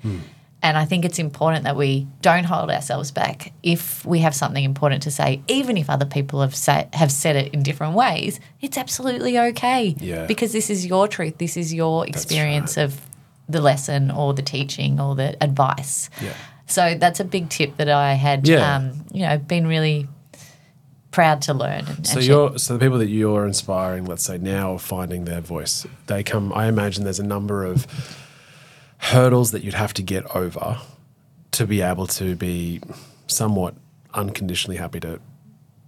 [0.66, 4.64] And I think it's important that we don't hold ourselves back if we have something
[4.64, 8.40] important to say, even if other people have say, have said it in different ways.
[8.60, 10.26] It's absolutely okay Yeah.
[10.26, 11.34] because this is your truth.
[11.38, 13.00] This is your experience of
[13.48, 16.10] the lesson or the teaching or the advice.
[16.20, 16.32] Yeah.
[16.66, 18.74] So that's a big tip that I had, Yeah.
[18.76, 20.08] um, you know, been really
[21.16, 21.86] proud to learn.
[21.86, 25.24] And, So and you're so the people that you're inspiring, let's say now, are finding
[25.24, 25.86] their voice.
[26.08, 26.52] They come.
[26.52, 27.86] I imagine there's a number of
[28.98, 30.78] hurdles that you'd have to get over
[31.52, 32.82] to be able to be
[33.28, 33.74] somewhat
[34.12, 35.18] unconditionally happy to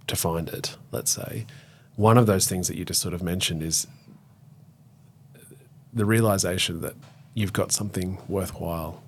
[0.07, 0.75] to find it.
[0.91, 1.45] Let's say
[1.95, 3.85] one of those things that you just sort of mentioned is
[5.93, 6.95] the realization that
[7.35, 9.03] you've got something worthwhile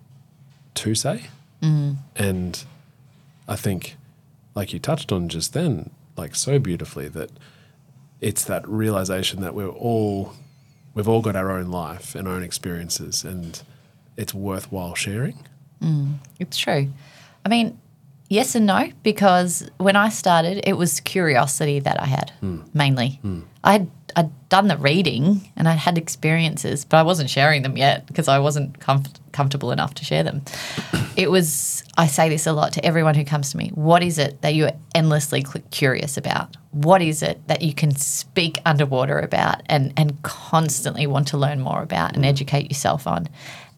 [0.75, 1.23] to say,
[1.63, 1.95] mm.
[2.15, 2.63] and
[3.47, 3.97] I think,
[4.53, 5.89] like you touched on just then,
[6.21, 7.31] like so beautifully, that
[8.21, 10.33] it's that realization that we're all,
[10.93, 13.61] we've all got our own life and our own experiences, and
[14.15, 15.37] it's worthwhile sharing.
[15.81, 16.89] Mm, it's true.
[17.43, 17.79] I mean,
[18.29, 22.61] yes and no, because when I started, it was curiosity that I had hmm.
[22.73, 23.19] mainly.
[23.21, 23.41] Hmm.
[23.63, 27.77] I had I'd done the reading and I had experiences, but I wasn't sharing them
[27.77, 30.41] yet because I wasn't comf- comfortable enough to share them.
[31.15, 34.17] It was, I say this a lot to everyone who comes to me what is
[34.17, 36.55] it that you're endlessly curious about?
[36.71, 41.59] What is it that you can speak underwater about and, and constantly want to learn
[41.59, 42.27] more about and mm.
[42.27, 43.27] educate yourself on?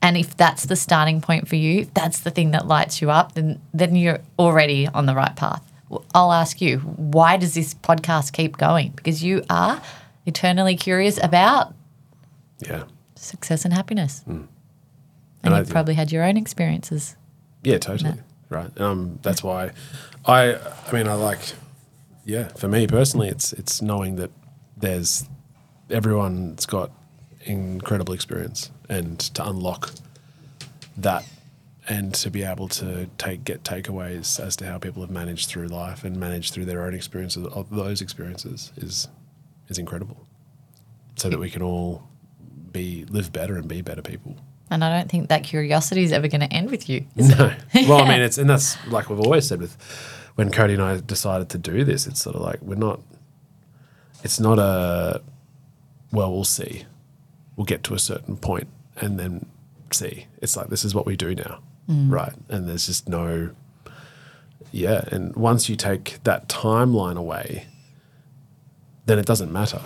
[0.01, 3.09] And if that's the starting point for you, if that's the thing that lights you
[3.09, 5.63] up, then then you're already on the right path.
[6.13, 8.91] I'll ask you, why does this podcast keep going?
[8.91, 9.81] Because you are
[10.25, 11.73] eternally curious about
[12.59, 12.83] Yeah,
[13.15, 14.23] success and happiness.
[14.27, 14.29] Mm.
[14.31, 14.47] And,
[15.43, 17.15] And you've probably had your own experiences.
[17.63, 18.13] Yeah, totally
[18.49, 18.79] right.
[18.79, 19.71] Um, that's why
[20.25, 20.55] I.
[20.55, 21.39] I mean, I like.
[22.25, 24.31] Yeah, for me personally, it's it's knowing that
[24.77, 25.27] there's
[25.89, 26.91] everyone's got
[27.41, 29.91] incredible experience, and to unlock
[30.97, 31.25] that
[31.89, 35.67] and to be able to take get takeaways as to how people have managed through
[35.67, 39.07] life and managed through their own experiences of those experiences is
[39.69, 40.27] is incredible.
[41.15, 42.03] So that we can all
[42.71, 44.35] be live better and be better people.
[44.73, 47.05] And I don't think that curiosity is ever going to end with you.
[47.15, 47.37] is it?
[47.37, 47.53] No.
[47.87, 49.77] Well, I mean, it's and that's like we've always said with
[50.33, 52.07] when Cody and I decided to do this.
[52.07, 52.99] It's sort of like we're not.
[54.23, 55.21] It's not a.
[56.11, 56.85] Well, we'll see.
[57.55, 59.45] We'll get to a certain point and then
[59.91, 60.25] see.
[60.41, 62.11] It's like this is what we do now, mm.
[62.11, 62.33] right?
[62.49, 63.51] And there's just no.
[64.71, 67.67] Yeah, and once you take that timeline away,
[69.05, 69.81] then it doesn't matter.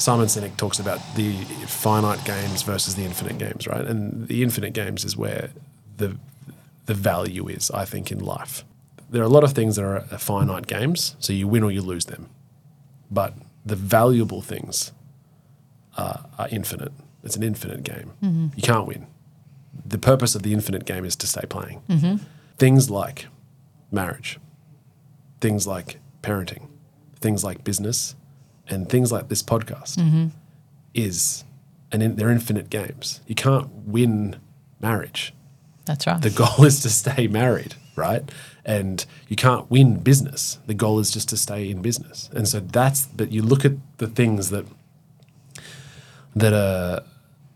[0.00, 1.32] Simon Sinek talks about the
[1.66, 3.84] finite games versus the infinite games, right?
[3.84, 5.50] And the infinite games is where
[5.98, 6.16] the
[6.86, 8.64] the value is, I think, in life.
[9.10, 11.82] There are a lot of things that are finite games, so you win or you
[11.82, 12.30] lose them.
[13.10, 13.34] But
[13.66, 14.92] the valuable things
[15.98, 16.92] are, are infinite.
[17.22, 18.12] It's an infinite game.
[18.22, 18.46] Mm-hmm.
[18.56, 19.06] You can't win.
[19.84, 21.82] The purpose of the infinite game is to stay playing.
[21.90, 22.24] Mm-hmm.
[22.56, 23.26] Things like
[23.92, 24.40] marriage,
[25.42, 26.68] things like parenting,
[27.20, 28.16] things like business,
[28.72, 30.28] and things like this podcast mm-hmm.
[30.94, 31.44] is
[31.92, 33.20] and in, they're infinite games.
[33.26, 34.36] You can't win
[34.80, 35.34] marriage.
[35.84, 36.20] That's right.
[36.20, 38.30] The goal is to stay married, right?
[38.64, 40.58] And you can't win business.
[40.66, 42.30] The goal is just to stay in business.
[42.32, 44.66] And so that's but you look at the things that
[46.36, 47.02] that are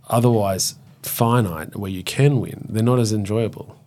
[0.08, 3.78] otherwise finite where you can win, they're not as enjoyable.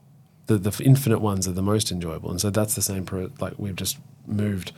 [0.45, 2.31] The the infinite ones are the most enjoyable.
[2.31, 4.71] And so that's the same pro, like we've just moved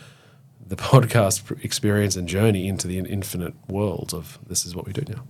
[0.69, 5.01] the podcast experience and journey into the infinite world of this is what we do
[5.11, 5.23] now.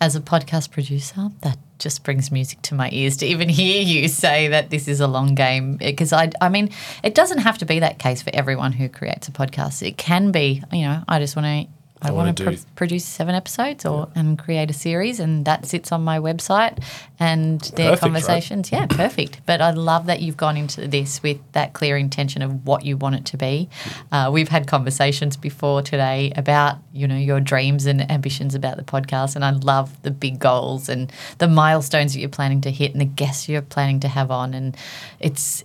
[0.00, 4.08] As a podcast producer, that just brings music to my ears to even hear you
[4.08, 5.78] say that this is a long game.
[5.80, 6.70] Eh, because I, I mean,
[7.04, 9.86] it doesn't have to be that case for everyone who creates a podcast.
[9.86, 11.79] It can be, you know, I just want to.
[12.02, 15.92] I, want to do- produce seven episodes or and create a series, and that sits
[15.92, 16.82] on my website.
[17.18, 18.00] And their Perfect, right?
[18.00, 19.40] conversations, yeah, perfect.
[19.44, 22.96] But I love that you've gone into this with that clear intention of what you
[22.96, 23.68] want it to be.
[24.10, 28.84] Uh, we've had conversations before today about you know your dreams and ambitions about the
[28.84, 32.92] podcast, and I love the big goals and the milestones that you're planning to hit
[32.92, 34.76] and the guests you're planning to have on, and
[35.18, 35.62] it's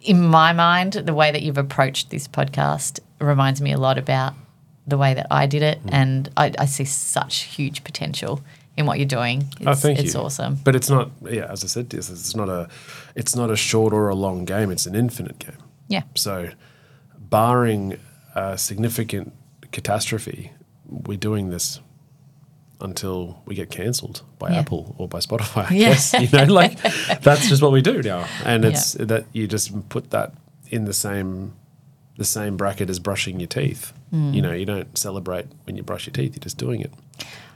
[0.00, 4.34] in my mind, the way that you've approached this podcast reminds me a lot about
[4.86, 5.90] the way that I did it, Mm.
[5.92, 8.40] and I, I see such huge potential
[8.76, 9.42] in what you're doing.
[9.58, 10.20] It's, Oh, thank it's you.
[10.20, 10.56] awesome.
[10.64, 11.10] But it's not.
[11.30, 12.68] Yeah, as I said, it's, it's not a.
[13.14, 14.70] It's not a short or a long game.
[14.70, 15.56] It's an infinite game.
[15.88, 16.50] Yeah, So,
[17.18, 17.96] barring
[18.34, 19.32] a significant
[19.72, 20.52] catastrophe,
[20.88, 21.80] we're doing this
[22.80, 24.58] until we get cancelled by Yeah.
[24.60, 25.70] Apple or by Spotify.
[25.70, 25.88] I Yeah.
[25.90, 26.78] guess you know, like
[27.22, 30.32] that's just what we do now, and it's that you just put that
[30.70, 31.52] in the same
[32.16, 33.92] the same bracket as brushing your teeth.
[34.12, 34.34] Mm.
[34.34, 36.92] You know, you don't celebrate when you brush your teeth; you're just doing it.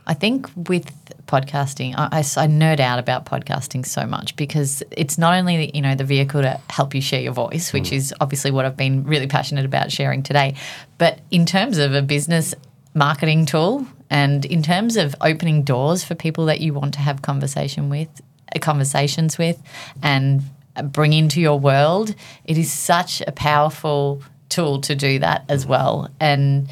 [0.07, 0.91] I think with
[1.27, 5.95] podcasting, I nerd out about podcasting so much because it's not only the, you know
[5.95, 9.27] the vehicle to help you share your voice, which is obviously what I've been really
[9.27, 10.55] passionate about sharing today,
[10.99, 12.55] but in terms of a business
[12.95, 17.23] marketing tool and in terms of opening doors for people that you want to have
[17.23, 18.09] conversation with,
[18.55, 19.63] uh, conversations with,
[20.03, 20.43] and
[20.85, 26.11] bring into your world, it is such a powerful tool to do that as well,
[26.21, 26.69] and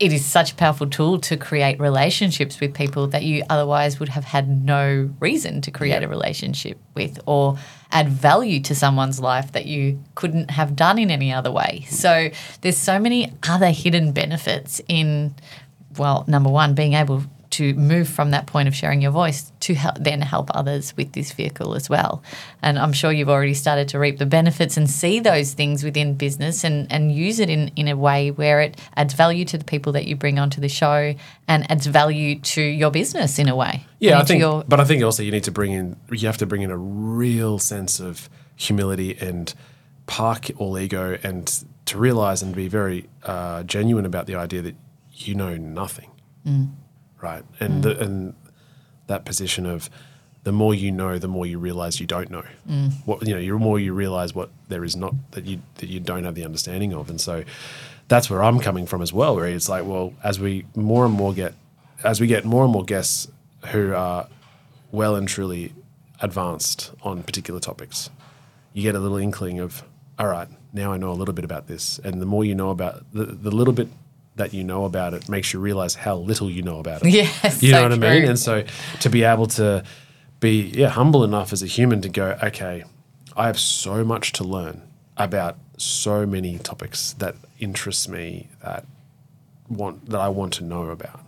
[0.00, 4.08] it is such a powerful tool to create relationships with people that you otherwise would
[4.08, 7.58] have had no reason to create a relationship with or
[7.92, 11.84] add value to someone's life that you couldn't have done in any other way.
[11.90, 12.30] So
[12.62, 15.34] there's so many other hidden benefits in
[15.98, 19.74] well, number one, being able to move from that point of sharing your voice to
[19.74, 22.22] help, then help others with this vehicle as well.
[22.62, 26.14] And I'm sure you've already started to reap the benefits and see those things within
[26.14, 29.64] business and, and use it in, in a way where it adds value to the
[29.64, 31.14] people that you bring onto the show
[31.48, 33.84] and adds value to your business in a way.
[33.98, 36.38] Yeah, I think, your- but I think also you need to bring in, you have
[36.38, 39.52] to bring in a real sense of humility and
[40.06, 44.76] park all ego and to realize and be very uh, genuine about the idea that
[45.14, 46.10] you know nothing,
[47.22, 47.44] right?
[47.58, 48.34] And the, and
[49.06, 49.90] that position of
[50.44, 52.44] the more you know, the more you realize you don't know.
[52.68, 52.92] Mm.
[53.04, 56.00] What you know, the more you realize what there is not that you that you
[56.00, 57.44] don't have the understanding of, and so
[58.08, 59.36] that's where I'm coming from as well.
[59.36, 61.54] Where it's like, well, as we more and more get,
[62.02, 63.28] as we get more and more guests
[63.66, 64.28] who are
[64.90, 65.74] well and truly
[66.20, 68.10] advanced on particular topics,
[68.72, 69.84] you get a little inkling of,
[70.18, 72.70] all right, now I know a little bit about this, and the more you know
[72.70, 73.88] about the, the little bit
[74.36, 77.08] that you know about it makes you realize how little you know about it.
[77.12, 78.28] Yes, you know so what I mean.
[78.28, 78.64] And so
[79.00, 79.84] to be able to
[80.40, 82.84] be yeah humble enough as a human to go, okay,
[83.36, 84.82] I have so much to learn
[85.16, 88.86] about so many topics that interest me that
[89.68, 91.20] want that I want to know about,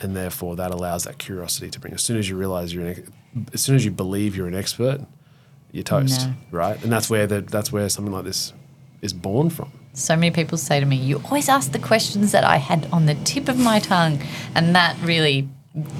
[0.00, 1.94] and therefore that allows that curiosity to bring.
[1.94, 3.12] As soon as you realize you're, an,
[3.52, 5.00] as soon as you believe you're an expert,
[5.72, 6.34] you're toast, No.
[6.50, 6.82] right?
[6.82, 8.52] And that's where the, that's where something like this
[9.04, 9.70] is born from.
[9.92, 13.06] So many people say to me, You always ask the questions that I had on
[13.06, 14.20] the tip of my tongue.
[14.54, 15.48] And that really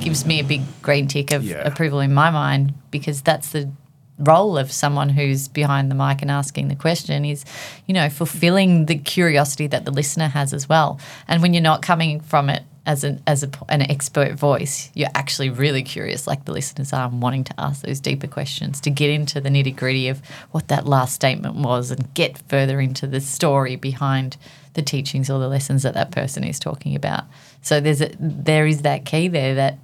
[0.00, 1.56] gives me a big green tick of Yeah.
[1.58, 3.70] approval in my mind because that's the
[4.18, 7.44] role of someone who's behind the mic and asking the question is,
[7.86, 10.98] you know, fulfilling the curiosity that the listener has as well.
[11.28, 15.10] And when you're not coming from it as an as a, an expert voice, you're
[15.14, 18.90] actually really curious, like the listeners are, and wanting to ask those deeper questions to
[18.90, 20.20] get into the nitty gritty of
[20.50, 24.36] what that last statement was and get further into the story behind
[24.74, 27.24] the teachings or the lessons that that person is talking about.
[27.62, 29.78] So there's a, there is that key there that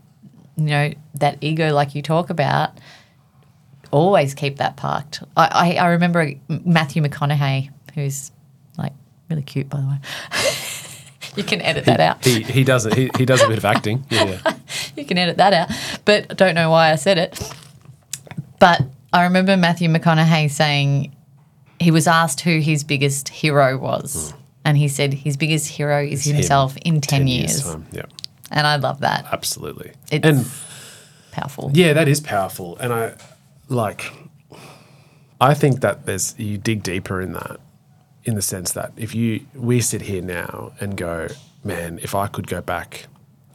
[0.57, 2.71] you know that ego, like you talk about,
[3.91, 5.23] always keep that parked.
[5.37, 8.31] I, I, I remember Matthew McConaughey, who's
[8.77, 8.93] like
[9.31, 9.99] really cute, by the way.
[11.41, 12.25] you can edit that out.
[12.25, 12.95] He he does it.
[12.95, 14.05] He, he does a bit of acting.
[14.11, 14.39] Yeah.
[14.97, 15.69] you can edit that out.
[16.05, 17.33] But I don't know why I said it.
[18.59, 21.15] But I remember Matthew McConaughey saying
[21.79, 24.33] he was asked who his biggest hero was.
[24.33, 27.63] And And he said his biggest hero is himself in 10, years.
[27.63, 27.87] time.
[27.93, 28.03] Yeah,
[28.51, 29.25] And I love that.
[29.33, 29.93] absolutely.
[30.13, 30.47] It's and
[31.33, 31.71] powerful.
[31.75, 32.77] yeah, that is powerful.
[32.79, 33.15] And I
[33.69, 34.13] like,
[35.41, 37.59] I think that there's, you dig deeper in that
[38.25, 41.29] in the sense that if you, we sit here now and go,
[41.65, 43.07] man, if I could go back,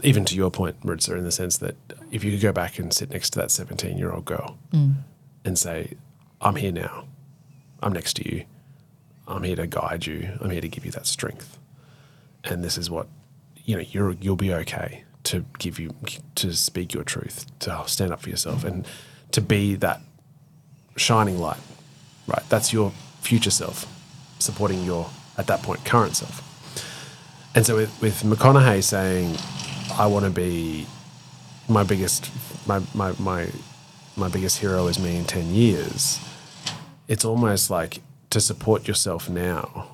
[0.04, 1.76] even to your point, Maritza, in the sense that
[2.12, 4.96] if you could go back and sit next to that 17 year old girl mm.
[5.44, 5.94] and say,
[6.42, 7.06] I'm here now,
[7.82, 8.46] I'm next to you,
[9.28, 11.58] I'm here to guide you, I'm here to give you that strength.
[12.44, 13.08] And this is what,
[13.64, 15.96] you know, you're, you'll be okay to give you,
[16.36, 18.88] to speak your truth, to stand up for yourself and
[19.32, 20.02] to be that
[20.98, 21.60] shining light,
[22.28, 22.44] right?
[22.50, 23.95] That's your future self
[24.46, 26.42] supporting your, at that point, current self.
[27.56, 29.38] And so with, with McConaughey saying,
[29.98, 30.86] I want to be
[31.70, 32.30] my biggest,
[32.68, 33.48] my, my, my,
[34.16, 36.20] my biggest hero is me in 10 years,
[37.08, 39.90] it's almost like to support yourself now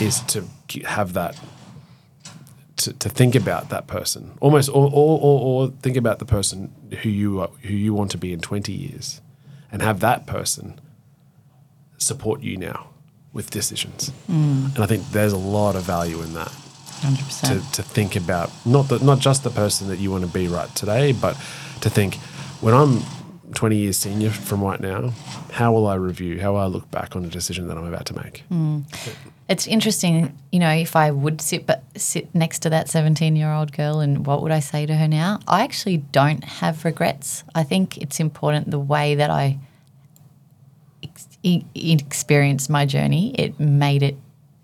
[0.00, 0.44] is to
[0.84, 1.38] have that,
[2.76, 6.72] to, to think about that person almost, or, or, or, or think about the person
[7.02, 9.20] who you, are, who you want to be in 20 years
[9.72, 10.80] and have that person
[11.98, 12.90] support you now
[13.32, 14.12] with decisions.
[14.28, 17.48] And I think there's a lot of value in that 100%.
[17.48, 20.48] to, to think about not the, not just the person that you want to be
[20.48, 21.34] right today, but
[21.80, 22.16] to think
[22.60, 23.02] when I'm
[23.54, 25.12] 20 years senior from right now,
[25.52, 26.40] how will I review?
[26.40, 28.44] How will I look back on a decision that I'm about to make?
[28.50, 28.84] Mm.
[29.48, 33.50] It's interesting, you know, if I would sit but sit next to that 17 year
[33.50, 35.40] old girl and what would I say to her now?
[35.48, 37.44] I actually don't have regrets.
[37.54, 39.58] I think it's important the way that I
[41.42, 44.16] e- experienced my journey, it made it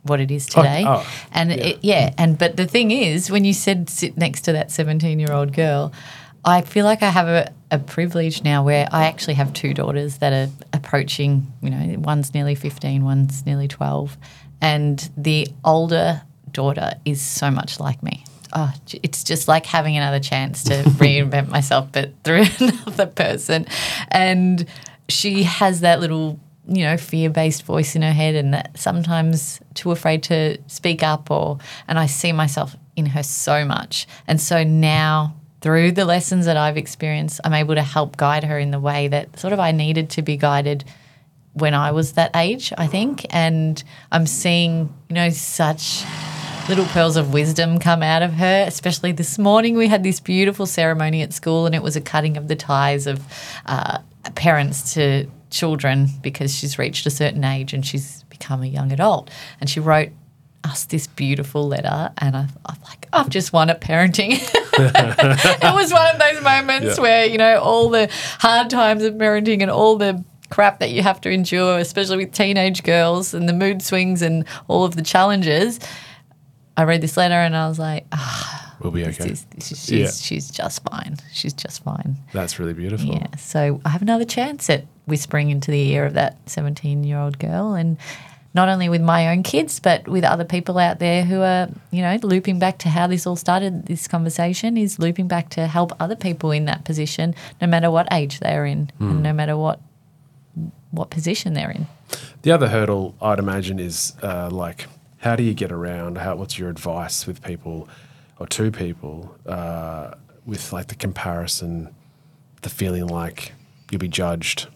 [0.03, 0.85] what it is oh, today.
[0.87, 1.57] oh, and yeah.
[1.57, 5.19] it, yeah, and but the thing is, when you said sit next to that 17
[5.19, 5.93] year old girl,
[6.45, 10.19] I feel like I have a, a privilege now where I actually have two daughters
[10.19, 14.17] that are approaching, you know, one's nearly 15, one's nearly 12.
[14.61, 18.25] And the older daughter is so much like me.
[18.53, 23.67] Oh, it's just like having another chance to reinvent myself, but through another person.
[24.09, 24.67] And
[25.09, 29.91] she has that little, you know, fear-based voice in her head, and that sometimes too
[29.91, 31.31] afraid to speak up.
[31.31, 34.07] Or, and I see myself in her so much.
[34.27, 38.59] And so now, through the lessons that I've experienced, I'm able to help guide her
[38.59, 40.85] in the way that sort of I needed to be guided
[41.55, 43.27] when I was that age, I think.
[43.31, 46.05] And I'm seeing, you know, such
[46.69, 48.65] little pearls of wisdom come out of her.
[48.67, 52.37] Especially this morning, we had this beautiful ceremony at school, and it was a cutting
[52.37, 53.23] of the ties of
[53.67, 53.99] uh,
[54.35, 59.31] parents to children because she's reached a certain age and she's become a young adult.
[59.61, 60.11] And she wrote
[60.65, 64.31] us this beautiful letter, and I, I'm like, I've just won at parenting.
[64.79, 67.03] it was one of those moments Yeah.
[67.03, 71.03] where you know all the hard times of parenting and all the crap that you
[71.03, 75.03] have to endure, especially with teenage girls and the mood swings and all of the
[75.03, 75.81] challenges.
[76.77, 79.31] I read this letter and I was like, ah, We'll be okay.
[79.31, 80.11] is- she's, Yeah.
[80.11, 81.17] she's just fine.
[81.33, 82.17] She's just fine.
[82.33, 83.07] That's really beautiful.
[83.15, 83.37] Yeah.
[83.37, 87.39] So I have another chance at whispering into the ear of that 17 year old
[87.39, 87.75] girl.
[87.75, 87.99] And
[88.55, 92.01] not only with my own kids, but with other people out there who are, you
[92.01, 93.87] know, looping back to how this all started.
[93.87, 98.07] This conversation is looping back to help other people in that position, no matter what
[98.13, 99.81] age they're in and no matter what
[100.93, 101.89] what position they're in.
[102.43, 104.87] The other hurdle I'd imagine is uh, like,
[105.19, 106.19] how do you get around?
[106.19, 107.89] How, what's your advice with people
[108.39, 110.13] or to people uh,
[110.47, 111.93] with like the comparison,
[112.63, 113.53] the feeling like
[113.91, 114.69] you'll be judged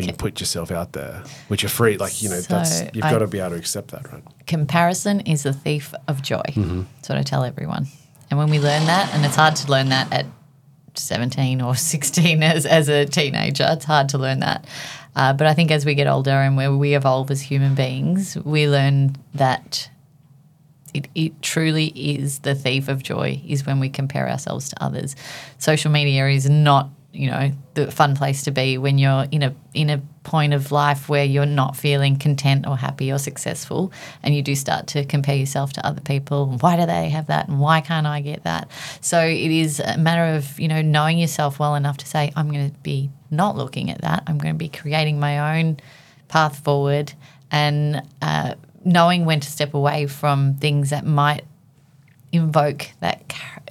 [0.00, 1.96] when you put yourself out there, which you're free.
[1.96, 4.22] Like, you know, that's, So you've I- got to be able to accept that, right?
[4.46, 6.42] comparison is the thief of joy.
[6.54, 7.86] That's what I tell everyone.
[8.30, 10.26] And when we learn that, and it's hard to learn that at
[10.94, 14.66] 17 or 16 as, as a teenager, it's hard to learn that.
[15.16, 18.36] Uh, but I think as we get older and where we evolve as human beings,
[18.44, 19.90] we learn that
[20.94, 25.14] it, it truly is the thief of joy is when we compare ourselves to others.
[25.58, 29.54] Social media is not, you know, the fun place to be when you're in a
[29.74, 33.92] in a point of life where you're not feeling content or happy or successful
[34.22, 36.56] and you do start to compare yourself to other people.
[36.60, 38.70] Why do they have that and why can't I get that?
[39.00, 42.50] So it is a matter of, you know, knowing yourself well enough to say I'm
[42.50, 44.22] going to be not looking at that.
[44.26, 45.78] I'm going to be creating my own
[46.28, 47.12] path forward
[47.50, 48.54] and uh,
[48.84, 51.44] knowing when to step away from things that might
[52.32, 53.28] invoke that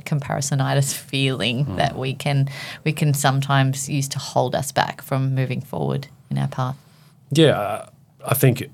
[0.10, 1.76] comparisonitis feeling hmm.
[1.76, 2.50] that we can
[2.84, 6.78] we can sometimes use to hold us back from moving forward in our path.
[7.32, 7.90] Yeah, uh,
[8.26, 8.70] I think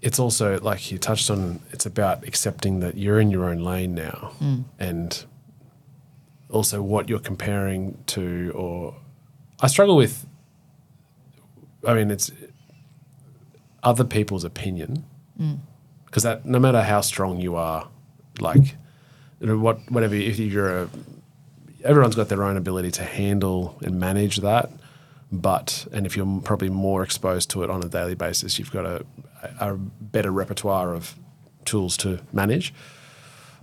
[0.00, 1.60] it's also like you touched on.
[1.72, 4.60] It's about accepting that you're in your own lane now, hmm.
[4.78, 5.24] and
[6.50, 8.52] also what you're comparing to.
[8.54, 8.94] Or
[9.60, 10.26] I struggle with.
[11.86, 12.30] I mean, it's
[13.82, 15.04] other people's opinion
[15.36, 15.54] hmm.
[16.06, 17.88] because that no matter how strong you are,
[18.40, 18.76] like
[19.40, 20.90] you know, what whatever if you're a
[21.84, 24.70] everyone's got their own ability to handle and manage that.
[25.30, 28.86] But and if you're probably more exposed to it on a daily basis, you've got
[28.86, 29.04] a,
[29.60, 31.14] a better repertoire of
[31.64, 32.72] tools to manage.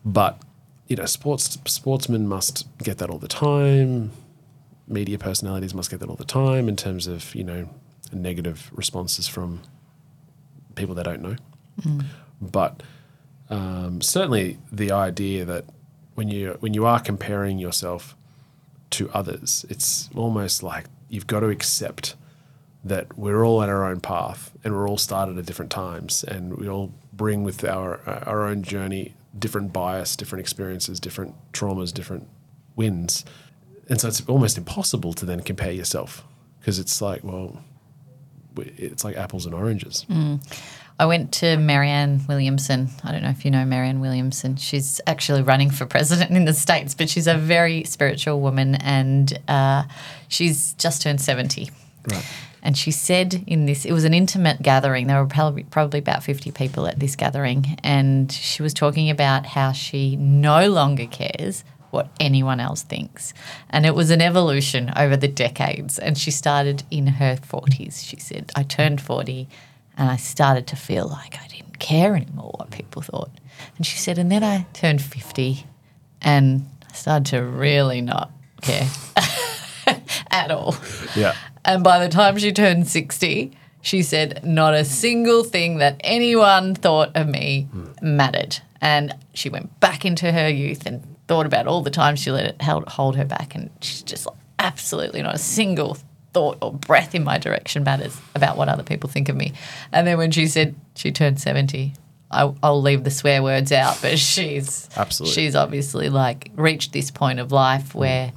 [0.03, 0.39] But
[0.87, 4.11] you know, sports sportsmen must get that all the time.
[4.87, 7.69] Media personalities must get that all the time in terms of you know
[8.13, 9.61] negative responses from
[10.75, 11.35] people they don't know.
[11.81, 12.05] Mm.
[12.39, 12.83] But
[13.49, 15.65] um, certainly the idea that
[16.15, 18.15] when you when you are comparing yourself
[18.91, 22.15] to others, it's almost like you've got to accept
[22.83, 26.55] that we're all at our own path and we're all started at different times and
[26.57, 32.27] we all bring with our our own journey different bias, different experiences, different traumas, different
[32.75, 33.25] wins.
[33.89, 36.23] And so it's almost impossible to then compare yourself
[36.59, 37.61] because it's like, well,
[38.57, 40.05] it's like apples and oranges.
[40.97, 42.89] I went to Marianne Williamson.
[43.03, 44.55] I don't know if you know Marianne Williamson.
[44.55, 49.37] She's actually running for president in the States, but she's a very spiritual woman and
[49.47, 49.83] uh,
[50.29, 51.69] she's just turned 70.
[52.07, 52.25] Right.
[52.63, 55.07] And she said in this, it was an intimate gathering.
[55.07, 57.77] There were probably, probably about 50 people at this gathering.
[57.83, 63.33] And she was talking about how she no longer cares what anyone else thinks.
[63.69, 65.99] And it was an evolution over the decades.
[65.99, 68.03] And she started in her 40s.
[68.03, 69.47] She said, I turned 40
[69.97, 73.31] and I started to feel like I didn't care anymore what people thought.
[73.77, 75.65] And she said, and then I turned 50
[76.21, 78.31] and I started to really not
[78.61, 78.87] care
[80.31, 80.75] at all.
[81.15, 81.35] Yeah.
[81.63, 86.75] And by the time she turned 60, she said, not a single thing that anyone
[86.75, 87.67] thought of me
[88.01, 88.57] mattered.
[88.81, 92.45] And she went back into her youth and thought about all the times she let
[92.45, 93.55] it hold, hold her back.
[93.55, 95.97] And she's just like, absolutely not a single
[96.35, 99.53] thought or breath in my direction matters about what other people think of me.
[99.93, 101.93] And then when she said she turned 70,
[102.29, 105.33] I, I'll leave the swear words out, but she's Absolutely.
[105.33, 108.33] she's obviously like reached this point of life where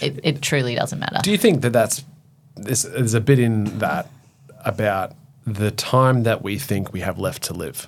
[0.00, 1.18] it, it truly doesn't matter.
[1.22, 2.02] Do you think that that's
[2.54, 4.08] there's, there's a bit in that
[4.64, 5.12] about
[5.46, 7.86] the time that we think we have left to live?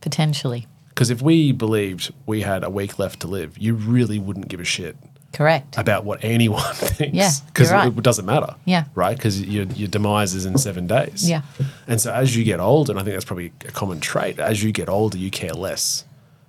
[0.00, 0.66] Potentially.
[0.88, 4.60] Because if we believed we had a week left to live, you really wouldn't give
[4.60, 4.96] a shit
[5.32, 5.76] Correct.
[5.76, 7.14] about what anyone thinks.
[7.14, 7.88] Yeah, because you're right.
[7.88, 8.54] it, doesn't matter.
[8.64, 8.84] Yeah.
[8.94, 9.16] right.
[9.16, 11.28] Because your your demise is in seven days.
[11.28, 11.42] Yeah.
[11.86, 14.38] and so as you get older, and I think that's probably a common trait.
[14.38, 16.04] As you get older, you care less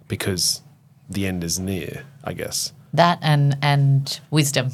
[0.08, 0.62] because
[1.10, 2.04] the end is near.
[2.24, 2.74] I guess.
[2.94, 4.72] That and and wisdom,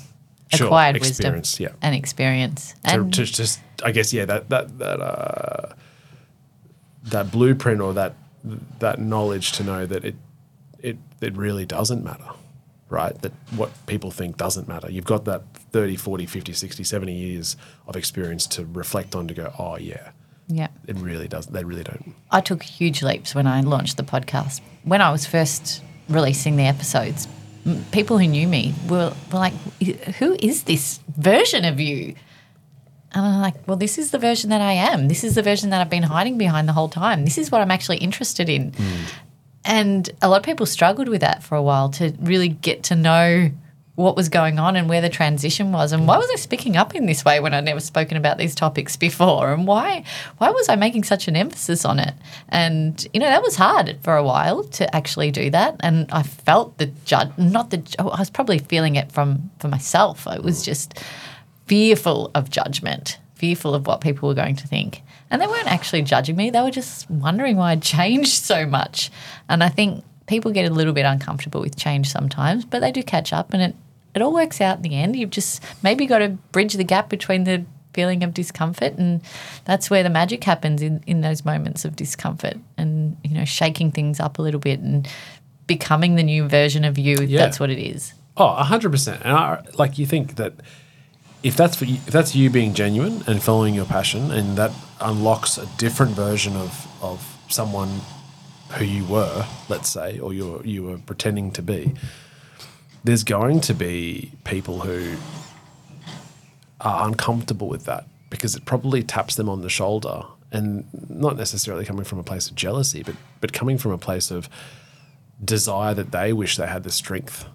[0.54, 1.88] Sure, acquired experience, wisdom, yeah.
[1.88, 5.74] and experience, to, and to just I guess yeah that that that uh,
[7.04, 8.16] that blueprint or that
[8.80, 10.16] that knowledge to know that it
[10.80, 12.30] it it really doesn't matter
[12.90, 17.14] right that what people think doesn't matter you've got that 30 40 50 60 70
[17.14, 17.58] years
[17.88, 20.12] of experience to reflect on to go oh yeah
[20.48, 20.68] yeah.
[20.88, 24.60] it really does they really don't I took huge leaps when I launched the podcast.
[24.84, 27.28] When I was first releasing the episodes,
[27.92, 29.54] people who knew me were, were like,
[30.20, 32.16] "Who is this version of you?"
[33.14, 35.08] And I'm like, "Well, this is the version that I am.
[35.08, 37.24] This is the version that I've been hiding behind the whole time.
[37.24, 39.04] This is what I'm actually interested in." Hmm.
[39.66, 42.96] And a lot of people struggled with that for a while to really get to
[42.96, 43.52] know
[43.96, 45.92] what was going on and where the transition was.
[45.94, 48.54] And why was I speaking up in this way when I'd never spoken about these
[48.54, 49.54] topics before?
[49.54, 50.04] And why
[50.38, 52.14] why was I making such an emphasis on it?
[52.50, 55.78] And you know that was hard for a while to actually do that.
[55.80, 59.70] And I felt the judge not the oh, I was probably feeling it from for
[59.70, 60.28] myself.
[60.28, 61.00] I was just
[61.68, 65.02] fearful of judgment fearful of what people were going to think
[65.32, 69.12] and they weren't actually judging me they were just wondering why I'd changed so much
[69.50, 73.04] and I think people get a little bit uncomfortable with change sometimes but they do
[73.04, 73.76] catch up and it
[74.14, 75.18] it all works out in the end.
[75.18, 79.22] You've just maybe got to bridge the gap between the feeling of discomfort and
[79.66, 83.92] that's where the magic happens in, in those moments of discomfort and you know shaking
[83.92, 85.08] things up a little bit and
[85.68, 87.40] becoming the new version of you Yeah.
[87.40, 90.54] that's what it is oh 100% and I, like you think that
[91.46, 94.72] if that's for you, if that's you being genuine and following your passion and that
[95.00, 98.02] unlocks a different version of of someone
[98.72, 101.94] who you were let's say or you you were pretending to be
[103.04, 105.16] there's going to be people who
[106.82, 111.86] are uncomfortable with that because it probably taps them on the shoulder and not necessarily
[111.86, 114.50] coming from a place of jealousy but but coming from a place of
[115.44, 117.46] desire that they wish they had the strength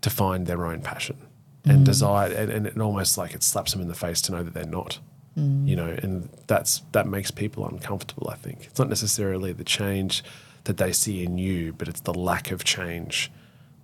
[0.00, 1.18] to find their own passion
[1.66, 1.84] and mm.
[1.84, 4.54] desire and, and it almost like it slaps them in the face to know that
[4.54, 4.98] they're not
[5.36, 5.66] mm.
[5.66, 8.66] you know and that's that makes people uncomfortable i think.
[8.66, 10.22] It's not necessarily the change
[10.64, 13.30] that they see in you but it's the lack of change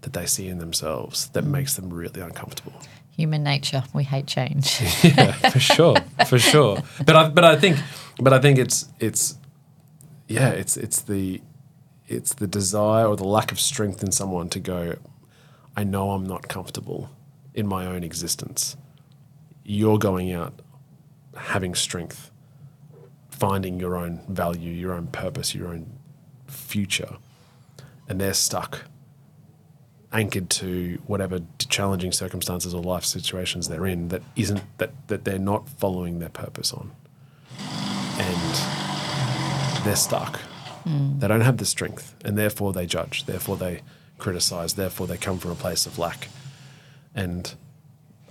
[0.02, 1.48] that they see in themselves that mm.
[1.48, 2.74] makes them really uncomfortable.
[3.16, 3.84] Human nature.
[3.92, 4.80] We hate change.
[5.02, 6.82] Yeah, for sure, for sure.
[7.04, 7.78] But I, but I think,
[8.18, 9.36] but I think it's it's
[10.28, 11.42] yeah, it's it's the
[12.08, 14.96] it's the desire or the lack of strength in someone to go,
[15.76, 17.10] I know I'm not comfortable
[17.54, 18.76] in my own existence.
[19.64, 20.60] You're going out
[21.36, 22.30] having strength,
[23.30, 25.98] finding your own value, your own purpose, your own
[26.46, 27.16] future,
[28.08, 28.82] and they're stuck,
[30.12, 35.38] anchored to whatever challenging circumstances or life situations they're in that isn't that that they're
[35.38, 36.90] not following their purpose on,
[38.18, 40.40] and they're stuck.
[40.84, 41.18] Hmm.
[41.18, 43.24] They don't have the strength, and therefore they judge.
[43.24, 43.82] Therefore they
[44.18, 44.74] criticize.
[44.74, 46.28] Therefore they come from a place of lack,
[47.14, 47.54] and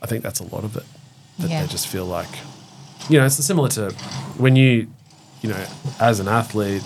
[0.02, 0.84] I think that's a lot of it.
[1.40, 1.62] That Yeah.
[1.62, 2.30] they just feel like,
[3.10, 3.92] you know, it's similar to
[4.38, 4.88] when you,
[5.42, 5.66] you know,
[6.00, 6.84] as an athlete,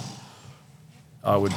[1.24, 1.54] I would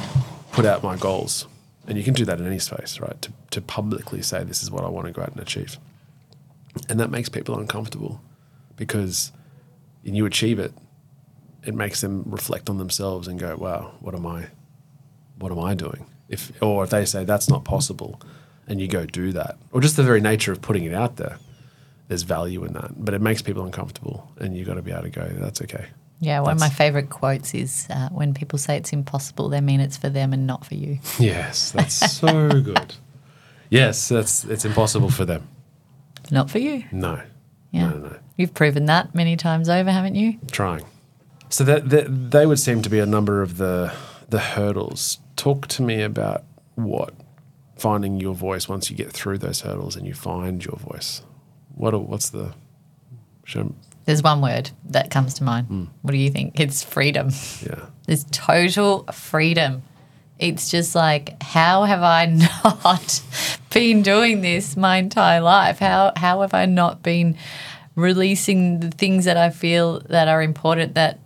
[0.51, 1.47] put out my goals,
[1.87, 3.21] and you can do that in any space, right?
[3.21, 5.77] To to publicly say this is what I want to go out and achieve,
[6.89, 8.21] and that makes people uncomfortable
[8.75, 9.31] because,
[10.03, 10.71] when you achieve it,
[11.65, 14.47] it makes them reflect on themselves and go, "Wow, what am I?
[15.39, 18.19] What am I doing?" If or if they say that's not possible,
[18.69, 21.37] and you go do that, or just the very nature of putting it out there,
[22.07, 25.03] there's value in that, but it makes people uncomfortable, and you've got to be able
[25.03, 25.87] to go, "That's okay."
[26.21, 29.79] Yeah, one of my favorite quotes is uh, when people say it's impossible, they mean
[29.79, 30.99] it's for them and not for you.
[31.19, 32.95] Yes, that's so good.
[33.69, 35.47] Yes, that's it's impossible for them.
[36.31, 36.83] Not for you.
[36.91, 37.21] No,
[37.71, 37.89] Yeah.
[37.89, 38.15] no, no, no.
[38.37, 40.39] You've proven that many times over, haven't you?
[40.51, 40.83] Trying.
[41.49, 43.91] So that, that they would seem to be a number of the
[44.29, 45.19] the hurdles.
[45.35, 46.43] Talk to me about
[46.75, 47.13] what
[47.79, 51.21] finding your voice once you get through those hurdles and you find your voice.
[51.75, 52.53] What what's the
[54.05, 55.67] There's one word that comes to mind.
[55.67, 55.83] Hmm.
[56.01, 56.59] What do you think?
[56.59, 57.29] It's freedom.
[57.61, 57.85] yeah.
[58.05, 59.83] There's total freedom.
[60.39, 62.25] It's just like, how have I
[62.63, 63.21] not
[63.71, 65.79] been doing this my entire life?
[65.79, 67.37] How how have I not been
[67.95, 71.19] releasing the things that I feel that are important that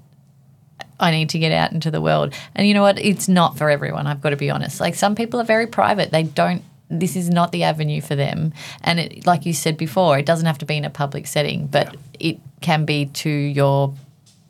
[0.99, 2.33] I need to get out into the world?
[2.55, 2.99] And you know what?
[2.99, 4.07] It's not for everyone.
[4.07, 4.79] I've got to be honest.
[4.79, 6.11] Like some people are very private.
[6.11, 6.61] They don't.
[6.89, 8.53] This is not the avenue for them.
[8.83, 11.65] And it, like you said before, it doesn't have to be in a public setting,
[11.67, 13.93] but it can be to your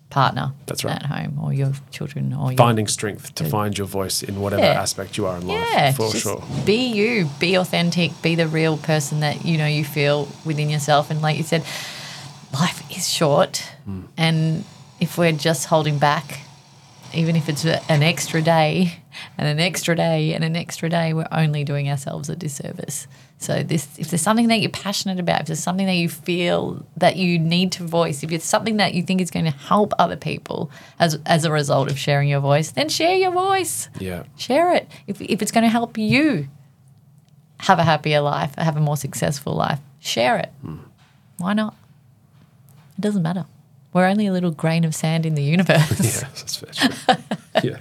[0.09, 0.95] partner That's right.
[0.95, 4.61] at home or your children or your Finding strength to find your voice in whatever
[4.61, 4.79] Yeah.
[4.81, 5.57] aspect you are in life.
[5.73, 6.43] yeah, for sure.
[6.65, 11.09] Be you, be authentic, be the real person that you know you feel within yourself.
[11.09, 11.63] And like you said,
[12.53, 14.01] life is short, Hmm.
[14.17, 14.63] and
[15.03, 16.39] if we're just holding back,
[17.13, 18.95] even if it's an extra day
[19.37, 23.05] and an extra day and an extra day, we're only doing ourselves a disservice.
[23.37, 26.85] So this, if there's something that you're passionate about, if there's something that you feel
[26.97, 29.93] that you need to voice, if it's something that you think is going to help
[29.99, 34.23] other people as as a result of sharing your voice, then share your voice Yeah.
[34.37, 34.87] share it.
[35.07, 36.47] If, if it's going to help you
[37.59, 40.51] have a happier life, have a more successful life, share it.
[40.61, 40.77] Hmm.
[41.37, 41.75] Why not?
[42.97, 43.45] It doesn't matter.
[43.93, 46.21] We're only a little grain of sand in the universe.
[46.21, 47.17] Yeah, that's fair.
[47.63, 47.77] yeah.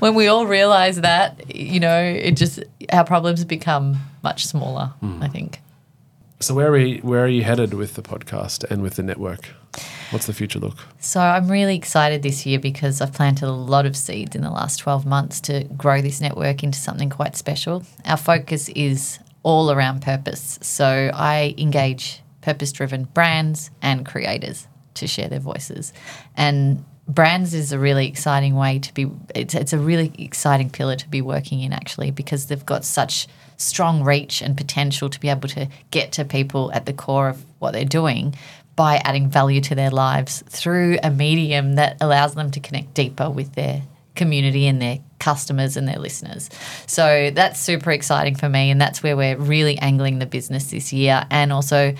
[0.00, 2.62] when we all realize that, you know, it just,
[2.92, 5.22] our problems become much smaller, hmm.
[5.22, 5.60] I think.
[6.40, 9.46] So where are we, where are you headed with the podcast and with the network?
[10.10, 10.78] What's the future look?
[11.00, 14.50] So I'm really excited this year because I've planted a lot of seeds in the
[14.50, 17.84] last 12 months to grow this network into something quite special.
[18.04, 20.58] Our focus is all around purpose.
[20.62, 24.66] So I engage purpose driven brands and creators
[24.98, 25.92] to share their voices.
[26.36, 30.94] And brands is a really exciting way to be it's, it's a really exciting pillar
[30.94, 33.26] to be working in actually because they've got such
[33.56, 37.44] strong reach and potential to be able to get to people at the core of
[37.58, 38.34] what they're doing
[38.76, 43.28] by adding value to their lives through a medium that allows them to connect deeper
[43.28, 43.82] with their
[44.14, 46.48] community and their customers and their listeners.
[46.86, 50.92] So that's super exciting for me and that's where we're really angling the business this
[50.92, 51.94] year and also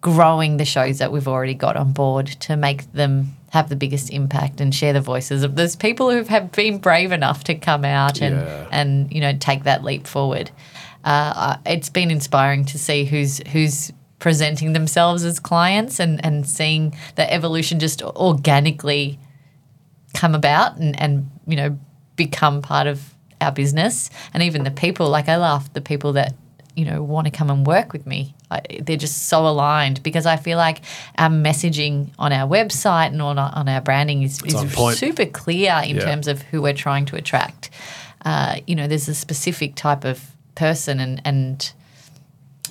[0.00, 4.10] growing the shows that we've already got on board to make them have the biggest
[4.10, 7.84] impact and share the voices of those people who have been brave enough to come
[7.84, 8.66] out and Yeah.
[8.70, 10.50] and you know take that leap forward.
[11.04, 16.94] Uh, it's been inspiring to see who's who's presenting themselves as clients and and seeing
[17.14, 19.18] the evolution just organically
[20.14, 21.78] come about and, and you know
[22.16, 26.32] become part of our business and even the people like i laugh the people that
[26.74, 28.34] you know want to come and work with me
[28.80, 30.80] they're just so aligned because i feel like
[31.18, 34.54] our messaging on our website and on our, on our branding is, is
[34.98, 36.04] super clear in Yeah.
[36.04, 37.70] terms of who we're trying to attract
[38.24, 41.72] uh, you know there's a specific type of person and and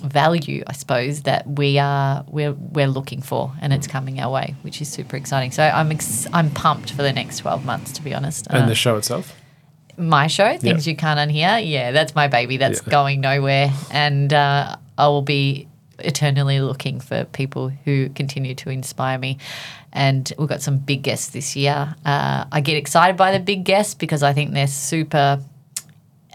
[0.02, 4.54] value, I suppose, that we are we're we're looking for, and it's coming our way,
[4.60, 5.52] which is super exciting.
[5.52, 8.46] So I'm ex- I'm pumped for the next twelve months, to be honest.
[8.50, 9.34] And Uh, the show itself?
[9.96, 10.90] my show, things Yeah.
[10.90, 12.58] you can't unhear, yeah, that's my baby.
[12.58, 12.90] That's Yeah.
[12.90, 15.68] going nowhere, and uh, I will be
[15.98, 19.38] eternally looking for people who continue to inspire me.
[19.92, 21.94] And we've got some big guests this year.
[22.04, 25.40] Uh, I get excited by the big guests because I think they're super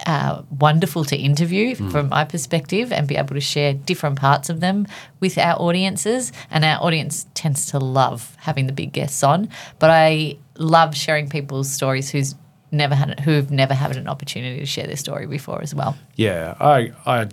[0.05, 4.59] uh, wonderful to interview from my perspective and be able to share different parts of
[4.59, 4.87] them
[5.19, 6.31] with our audiences.
[6.49, 9.49] And our audience tends to love having the big guests on.
[9.77, 12.33] But I love sharing people's stories who's
[12.71, 15.97] never had who've never had an opportunity to share their story before as well.
[16.15, 17.27] Yeah, I I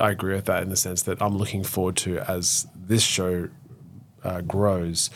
[0.00, 3.48] I agree with that in the sense that I'm looking forward to as this show
[4.24, 5.10] uh, grows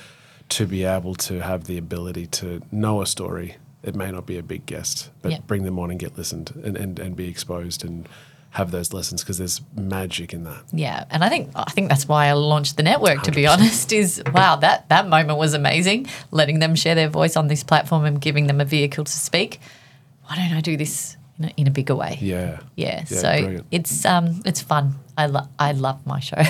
[0.51, 3.57] to be able to have the ability to know a story.
[3.83, 5.39] It may not be a big guest, but Yeah.
[5.47, 8.09] bring them on and get listened and, and, and be exposed and
[8.51, 10.63] have those lessons because there's magic in that.
[10.73, 13.23] Yeah, and I think I think that's why I launched the network.
[13.25, 16.07] To be honest, is wow that that moment was amazing.
[16.31, 19.61] Letting them share their voice on this platform and giving them a vehicle to speak.
[20.25, 22.19] Why don't I do this in a, in a bigger way?
[22.21, 22.61] Yeah.
[22.77, 23.67] Yeah, Yeah, so brilliant.
[23.71, 24.95] it's um it's fun.
[25.19, 26.37] I lo- I love my show.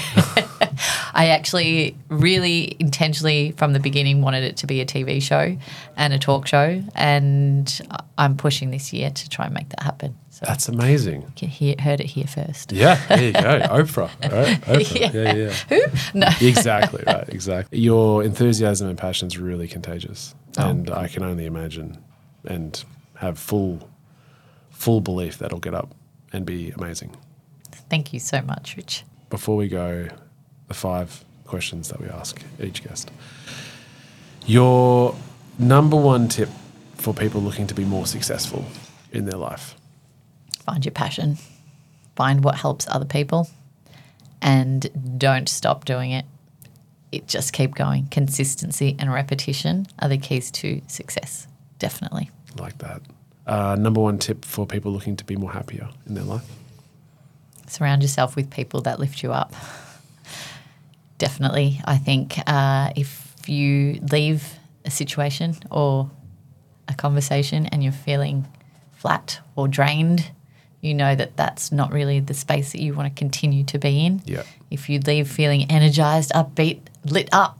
[1.14, 5.56] I actually really intentionally from the beginning wanted it to be a TV show
[5.96, 7.80] and a talk show, and
[8.18, 10.16] I'm pushing this year to try and make that happen.
[10.30, 11.32] So That's amazing.
[11.38, 12.70] you hear, heard it here first.
[12.72, 13.40] Yeah, there you go.
[13.70, 14.10] Oprah.
[14.30, 14.60] Right?
[14.62, 15.14] Oprah.
[15.14, 15.32] Yeah, yeah.
[15.34, 15.52] yeah.
[15.70, 16.18] Who?
[16.18, 16.28] No.
[16.42, 20.68] exactly right exactly your enthusiasm and passion is really contagious Oh.
[20.70, 22.02] and i can only imagine
[22.46, 22.82] and
[23.16, 23.90] have full
[24.76, 25.94] full belief that'll get up
[26.32, 27.16] and be amazing
[27.88, 29.04] Thank you so much, Rich.
[29.30, 30.08] before we go
[30.68, 33.10] the five questions that we ask each guest
[34.46, 35.14] your
[35.58, 36.48] number one tip
[36.96, 38.64] for people looking to be more successful
[39.12, 39.74] in their life
[40.64, 41.38] Find your passion,
[42.16, 43.48] find what helps other people,
[44.42, 46.24] and don't stop doing it.
[47.12, 48.08] It just keep going.
[48.10, 51.46] Consistency and repetition are the keys to success.
[51.78, 52.30] Definitely.
[52.58, 53.00] like that
[53.46, 56.44] uh, number one tip for people looking to be more happier in their life
[57.68, 59.52] Surround yourself with people that lift you up.
[61.18, 61.80] Definitely.
[61.84, 64.44] I think uh, if you leave
[64.84, 66.10] a situation or
[66.88, 68.46] a conversation and you're feeling
[68.96, 70.30] flat or drained,
[70.80, 74.06] you know that that's not really the space that you want to continue to be
[74.06, 74.22] in.
[74.24, 74.44] Yeah.
[74.70, 77.58] If you leave feeling energized, upbeat, lit up,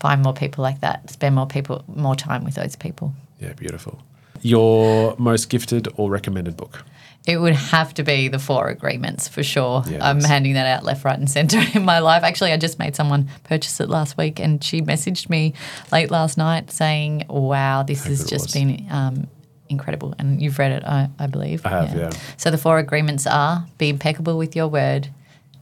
[0.00, 1.08] find more people like that.
[1.10, 3.14] Spend more people, more time with those people.
[3.40, 4.02] yeah beautiful
[4.44, 6.84] your most gifted or recommended book
[7.26, 9.82] It would have to be the four agreements for sure.
[9.88, 10.28] Yeah, I'm nice.
[10.28, 12.22] handing that out left, right, and center in my life.
[12.22, 15.54] Actually, I just made someone purchase it last week, and she messaged me
[15.90, 18.52] late last night saying, "Wow, this has just was.
[18.52, 19.26] been um,
[19.70, 21.64] incredible." And you've read it, I, I believe.
[21.64, 22.10] I have, yeah.
[22.36, 25.08] So the four agreements are: be impeccable with your word,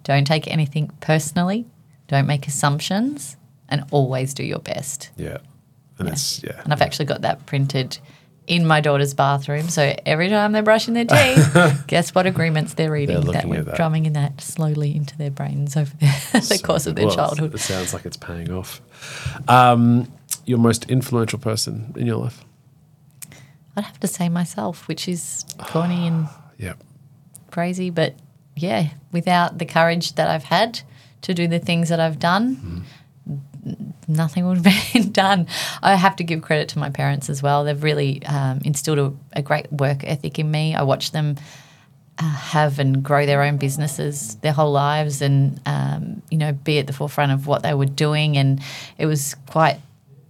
[0.03, 1.67] don't take anything personally,
[2.09, 3.37] don't make assumptions,
[3.69, 5.11] and always do your best.
[5.17, 5.39] Yeah.
[6.01, 6.61] And it's, yeah.
[6.65, 7.99] And I've actually got that printed
[8.47, 9.69] in my daughter's bathroom.
[9.69, 13.59] So every time they're brushing their teeth, guess what agreements they're reading that looking we're
[13.61, 13.77] at that.
[13.77, 16.07] drumming in that slowly into their brains over the,
[16.49, 17.55] the course of their Well, childhood.
[17.55, 18.81] It sounds like it's paying off.
[19.49, 20.11] Um,
[20.45, 22.45] your most influential person in your life?
[23.77, 26.29] I'd have to say myself, which is corny and
[26.59, 26.75] Yeah.
[27.51, 28.17] crazy, but
[28.57, 30.81] yeah, without the courage that I've had
[31.23, 32.85] to do the things that I've done, n-
[34.13, 35.47] nothing would have been done.
[35.83, 37.65] I have to give credit to my parents as well.
[37.65, 40.75] They've really um, instilled a, a great work ethic in me.
[40.75, 41.37] I watch them
[42.19, 46.79] uh, have and grow their own businesses their whole lives and, um, you know, be
[46.79, 48.37] at the forefront of what they were doing.
[48.37, 48.61] And
[48.99, 49.81] it was quite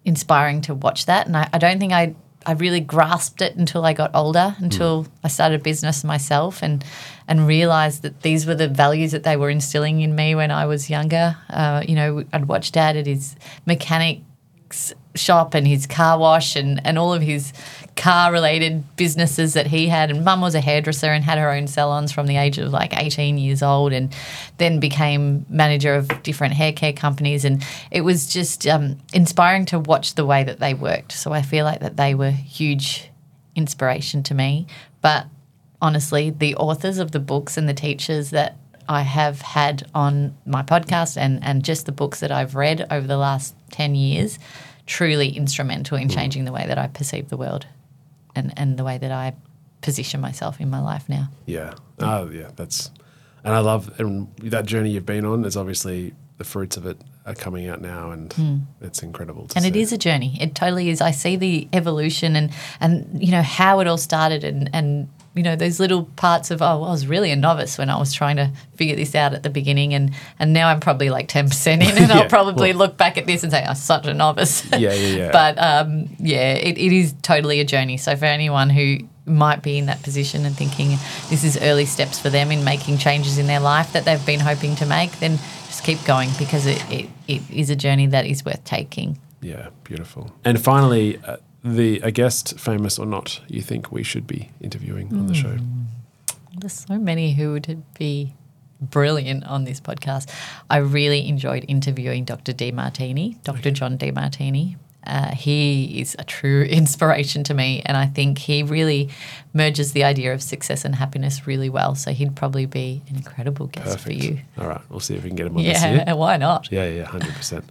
[0.04, 1.26] inspiring to watch that.
[1.26, 2.14] And I, I don't think I
[2.44, 6.84] I really grasped it until I got older, until I started a business myself and
[7.28, 10.66] and realized that these were the values that they were instilling in me when I
[10.66, 11.36] was younger.
[11.48, 13.36] Uh, you know, I'd watch dad at his
[13.66, 17.52] mechanics shop and his car wash and, and all of his
[17.96, 20.10] car related businesses that he had.
[20.10, 22.96] And mum was a hairdresser and had her own salons from the age of like
[22.96, 24.14] 18 years old and
[24.58, 27.44] then became manager of different hair care companies.
[27.44, 31.12] And it was just um, inspiring to watch the way that they worked.
[31.12, 33.10] So I feel like that they were huge
[33.54, 34.66] inspiration to me.
[35.00, 35.26] But
[35.80, 38.56] honestly, the authors of the books and the teachers that
[38.88, 43.06] I have had on my podcast and, and just the books that I've read over
[43.06, 44.38] the last 10 years,
[44.92, 46.14] truly instrumental in mm.
[46.14, 47.66] changing the way that I perceive the world
[48.36, 49.34] and, and the way that I
[49.80, 51.28] position myself in my life now.
[51.46, 51.72] Yeah.
[51.98, 52.50] Oh, yeah.
[52.56, 52.90] That's,
[53.42, 55.46] and I love and that journey you've been on.
[55.46, 58.56] Is obviously the fruits of it are coming out now, and hmm.
[58.80, 59.48] it's incredible.
[59.48, 59.56] To.
[59.56, 59.80] And it see.
[59.80, 60.36] is a journey.
[60.40, 61.00] It totally is.
[61.00, 65.42] I see the evolution and and you know how it all started and and you
[65.42, 68.12] know those little parts of oh well, I was really a novice when I was
[68.12, 71.48] trying to figure this out at the beginning and and now I'm probably like ten
[71.48, 74.06] percent in and Yeah, I'll probably well- look back at this and say I'm such
[74.06, 74.64] a novice.
[74.72, 75.32] Yeah, yeah, yeah.
[75.32, 77.96] but um, yeah, it, it is totally a journey.
[77.96, 80.90] So for anyone who might be in that position and thinking
[81.30, 84.40] this is early steps for them in making changes in their life that they've been
[84.40, 88.26] hoping to make, then just keep going because it, it, it is a journey that
[88.26, 89.18] is worth taking.
[89.40, 90.32] Yeah, beautiful.
[90.44, 95.08] And finally, uh, the a guest, famous or not, you think we should be interviewing
[95.12, 95.58] on the show?
[96.56, 98.34] There's so many who would be
[98.80, 100.28] brilliant on this podcast.
[100.68, 102.52] I really enjoyed interviewing Dr.
[102.52, 103.70] Demartini, Dr.
[103.70, 104.76] John Demartini.
[105.04, 109.08] Uh, he is a true inspiration to me, and I think he really
[109.52, 111.94] merges the idea of success and happiness really well.
[111.94, 114.38] So he'd probably be an incredible guest for you.
[114.58, 116.04] All right, we'll see if we can get him on this year.
[116.06, 116.70] Yeah, why not?
[116.70, 117.64] Yeah, yeah, hundred percent.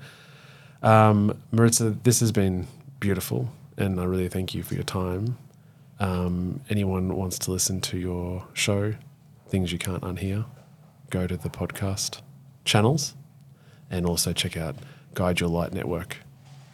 [0.83, 2.67] Um, Maritza, this has been
[2.99, 3.49] beautiful,
[3.81, 5.37] and I really thank you for your time.
[5.99, 8.95] Um, anyone wants to listen to your show,
[9.47, 10.45] things you can't unhear,
[11.09, 12.21] go to the podcast
[12.65, 13.15] channels,
[13.89, 14.75] and also check out
[15.13, 16.17] Guide Your Light Network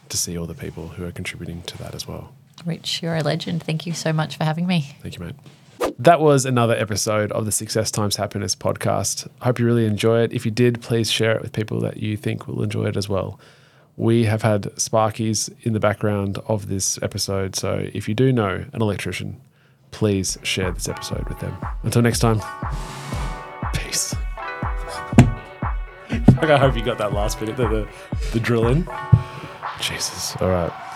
[0.10, 2.34] to see all the people who are contributing to that as well.
[2.66, 3.64] Rich, you're a legend.
[3.64, 4.96] Thank you so much for having me.
[5.02, 5.36] Thank you, mate.
[6.00, 9.28] That was another episode of the Success Times Happiness podcast.
[9.42, 10.34] I hope you really enjoy it.
[10.34, 13.10] If you did, please share it with people that you think will enjoy it as
[13.10, 13.40] well.
[13.98, 18.64] We have had Sparkies in the background of this episode, so if you do know
[18.72, 19.42] an electrician,
[19.90, 21.58] please share this episode with them.
[21.82, 22.40] Until next time,
[23.74, 24.16] peace.
[26.10, 27.88] I hope you got that last bit, the, the,
[28.34, 28.88] the drill in.
[29.82, 30.36] Jesus.
[30.40, 30.87] All right.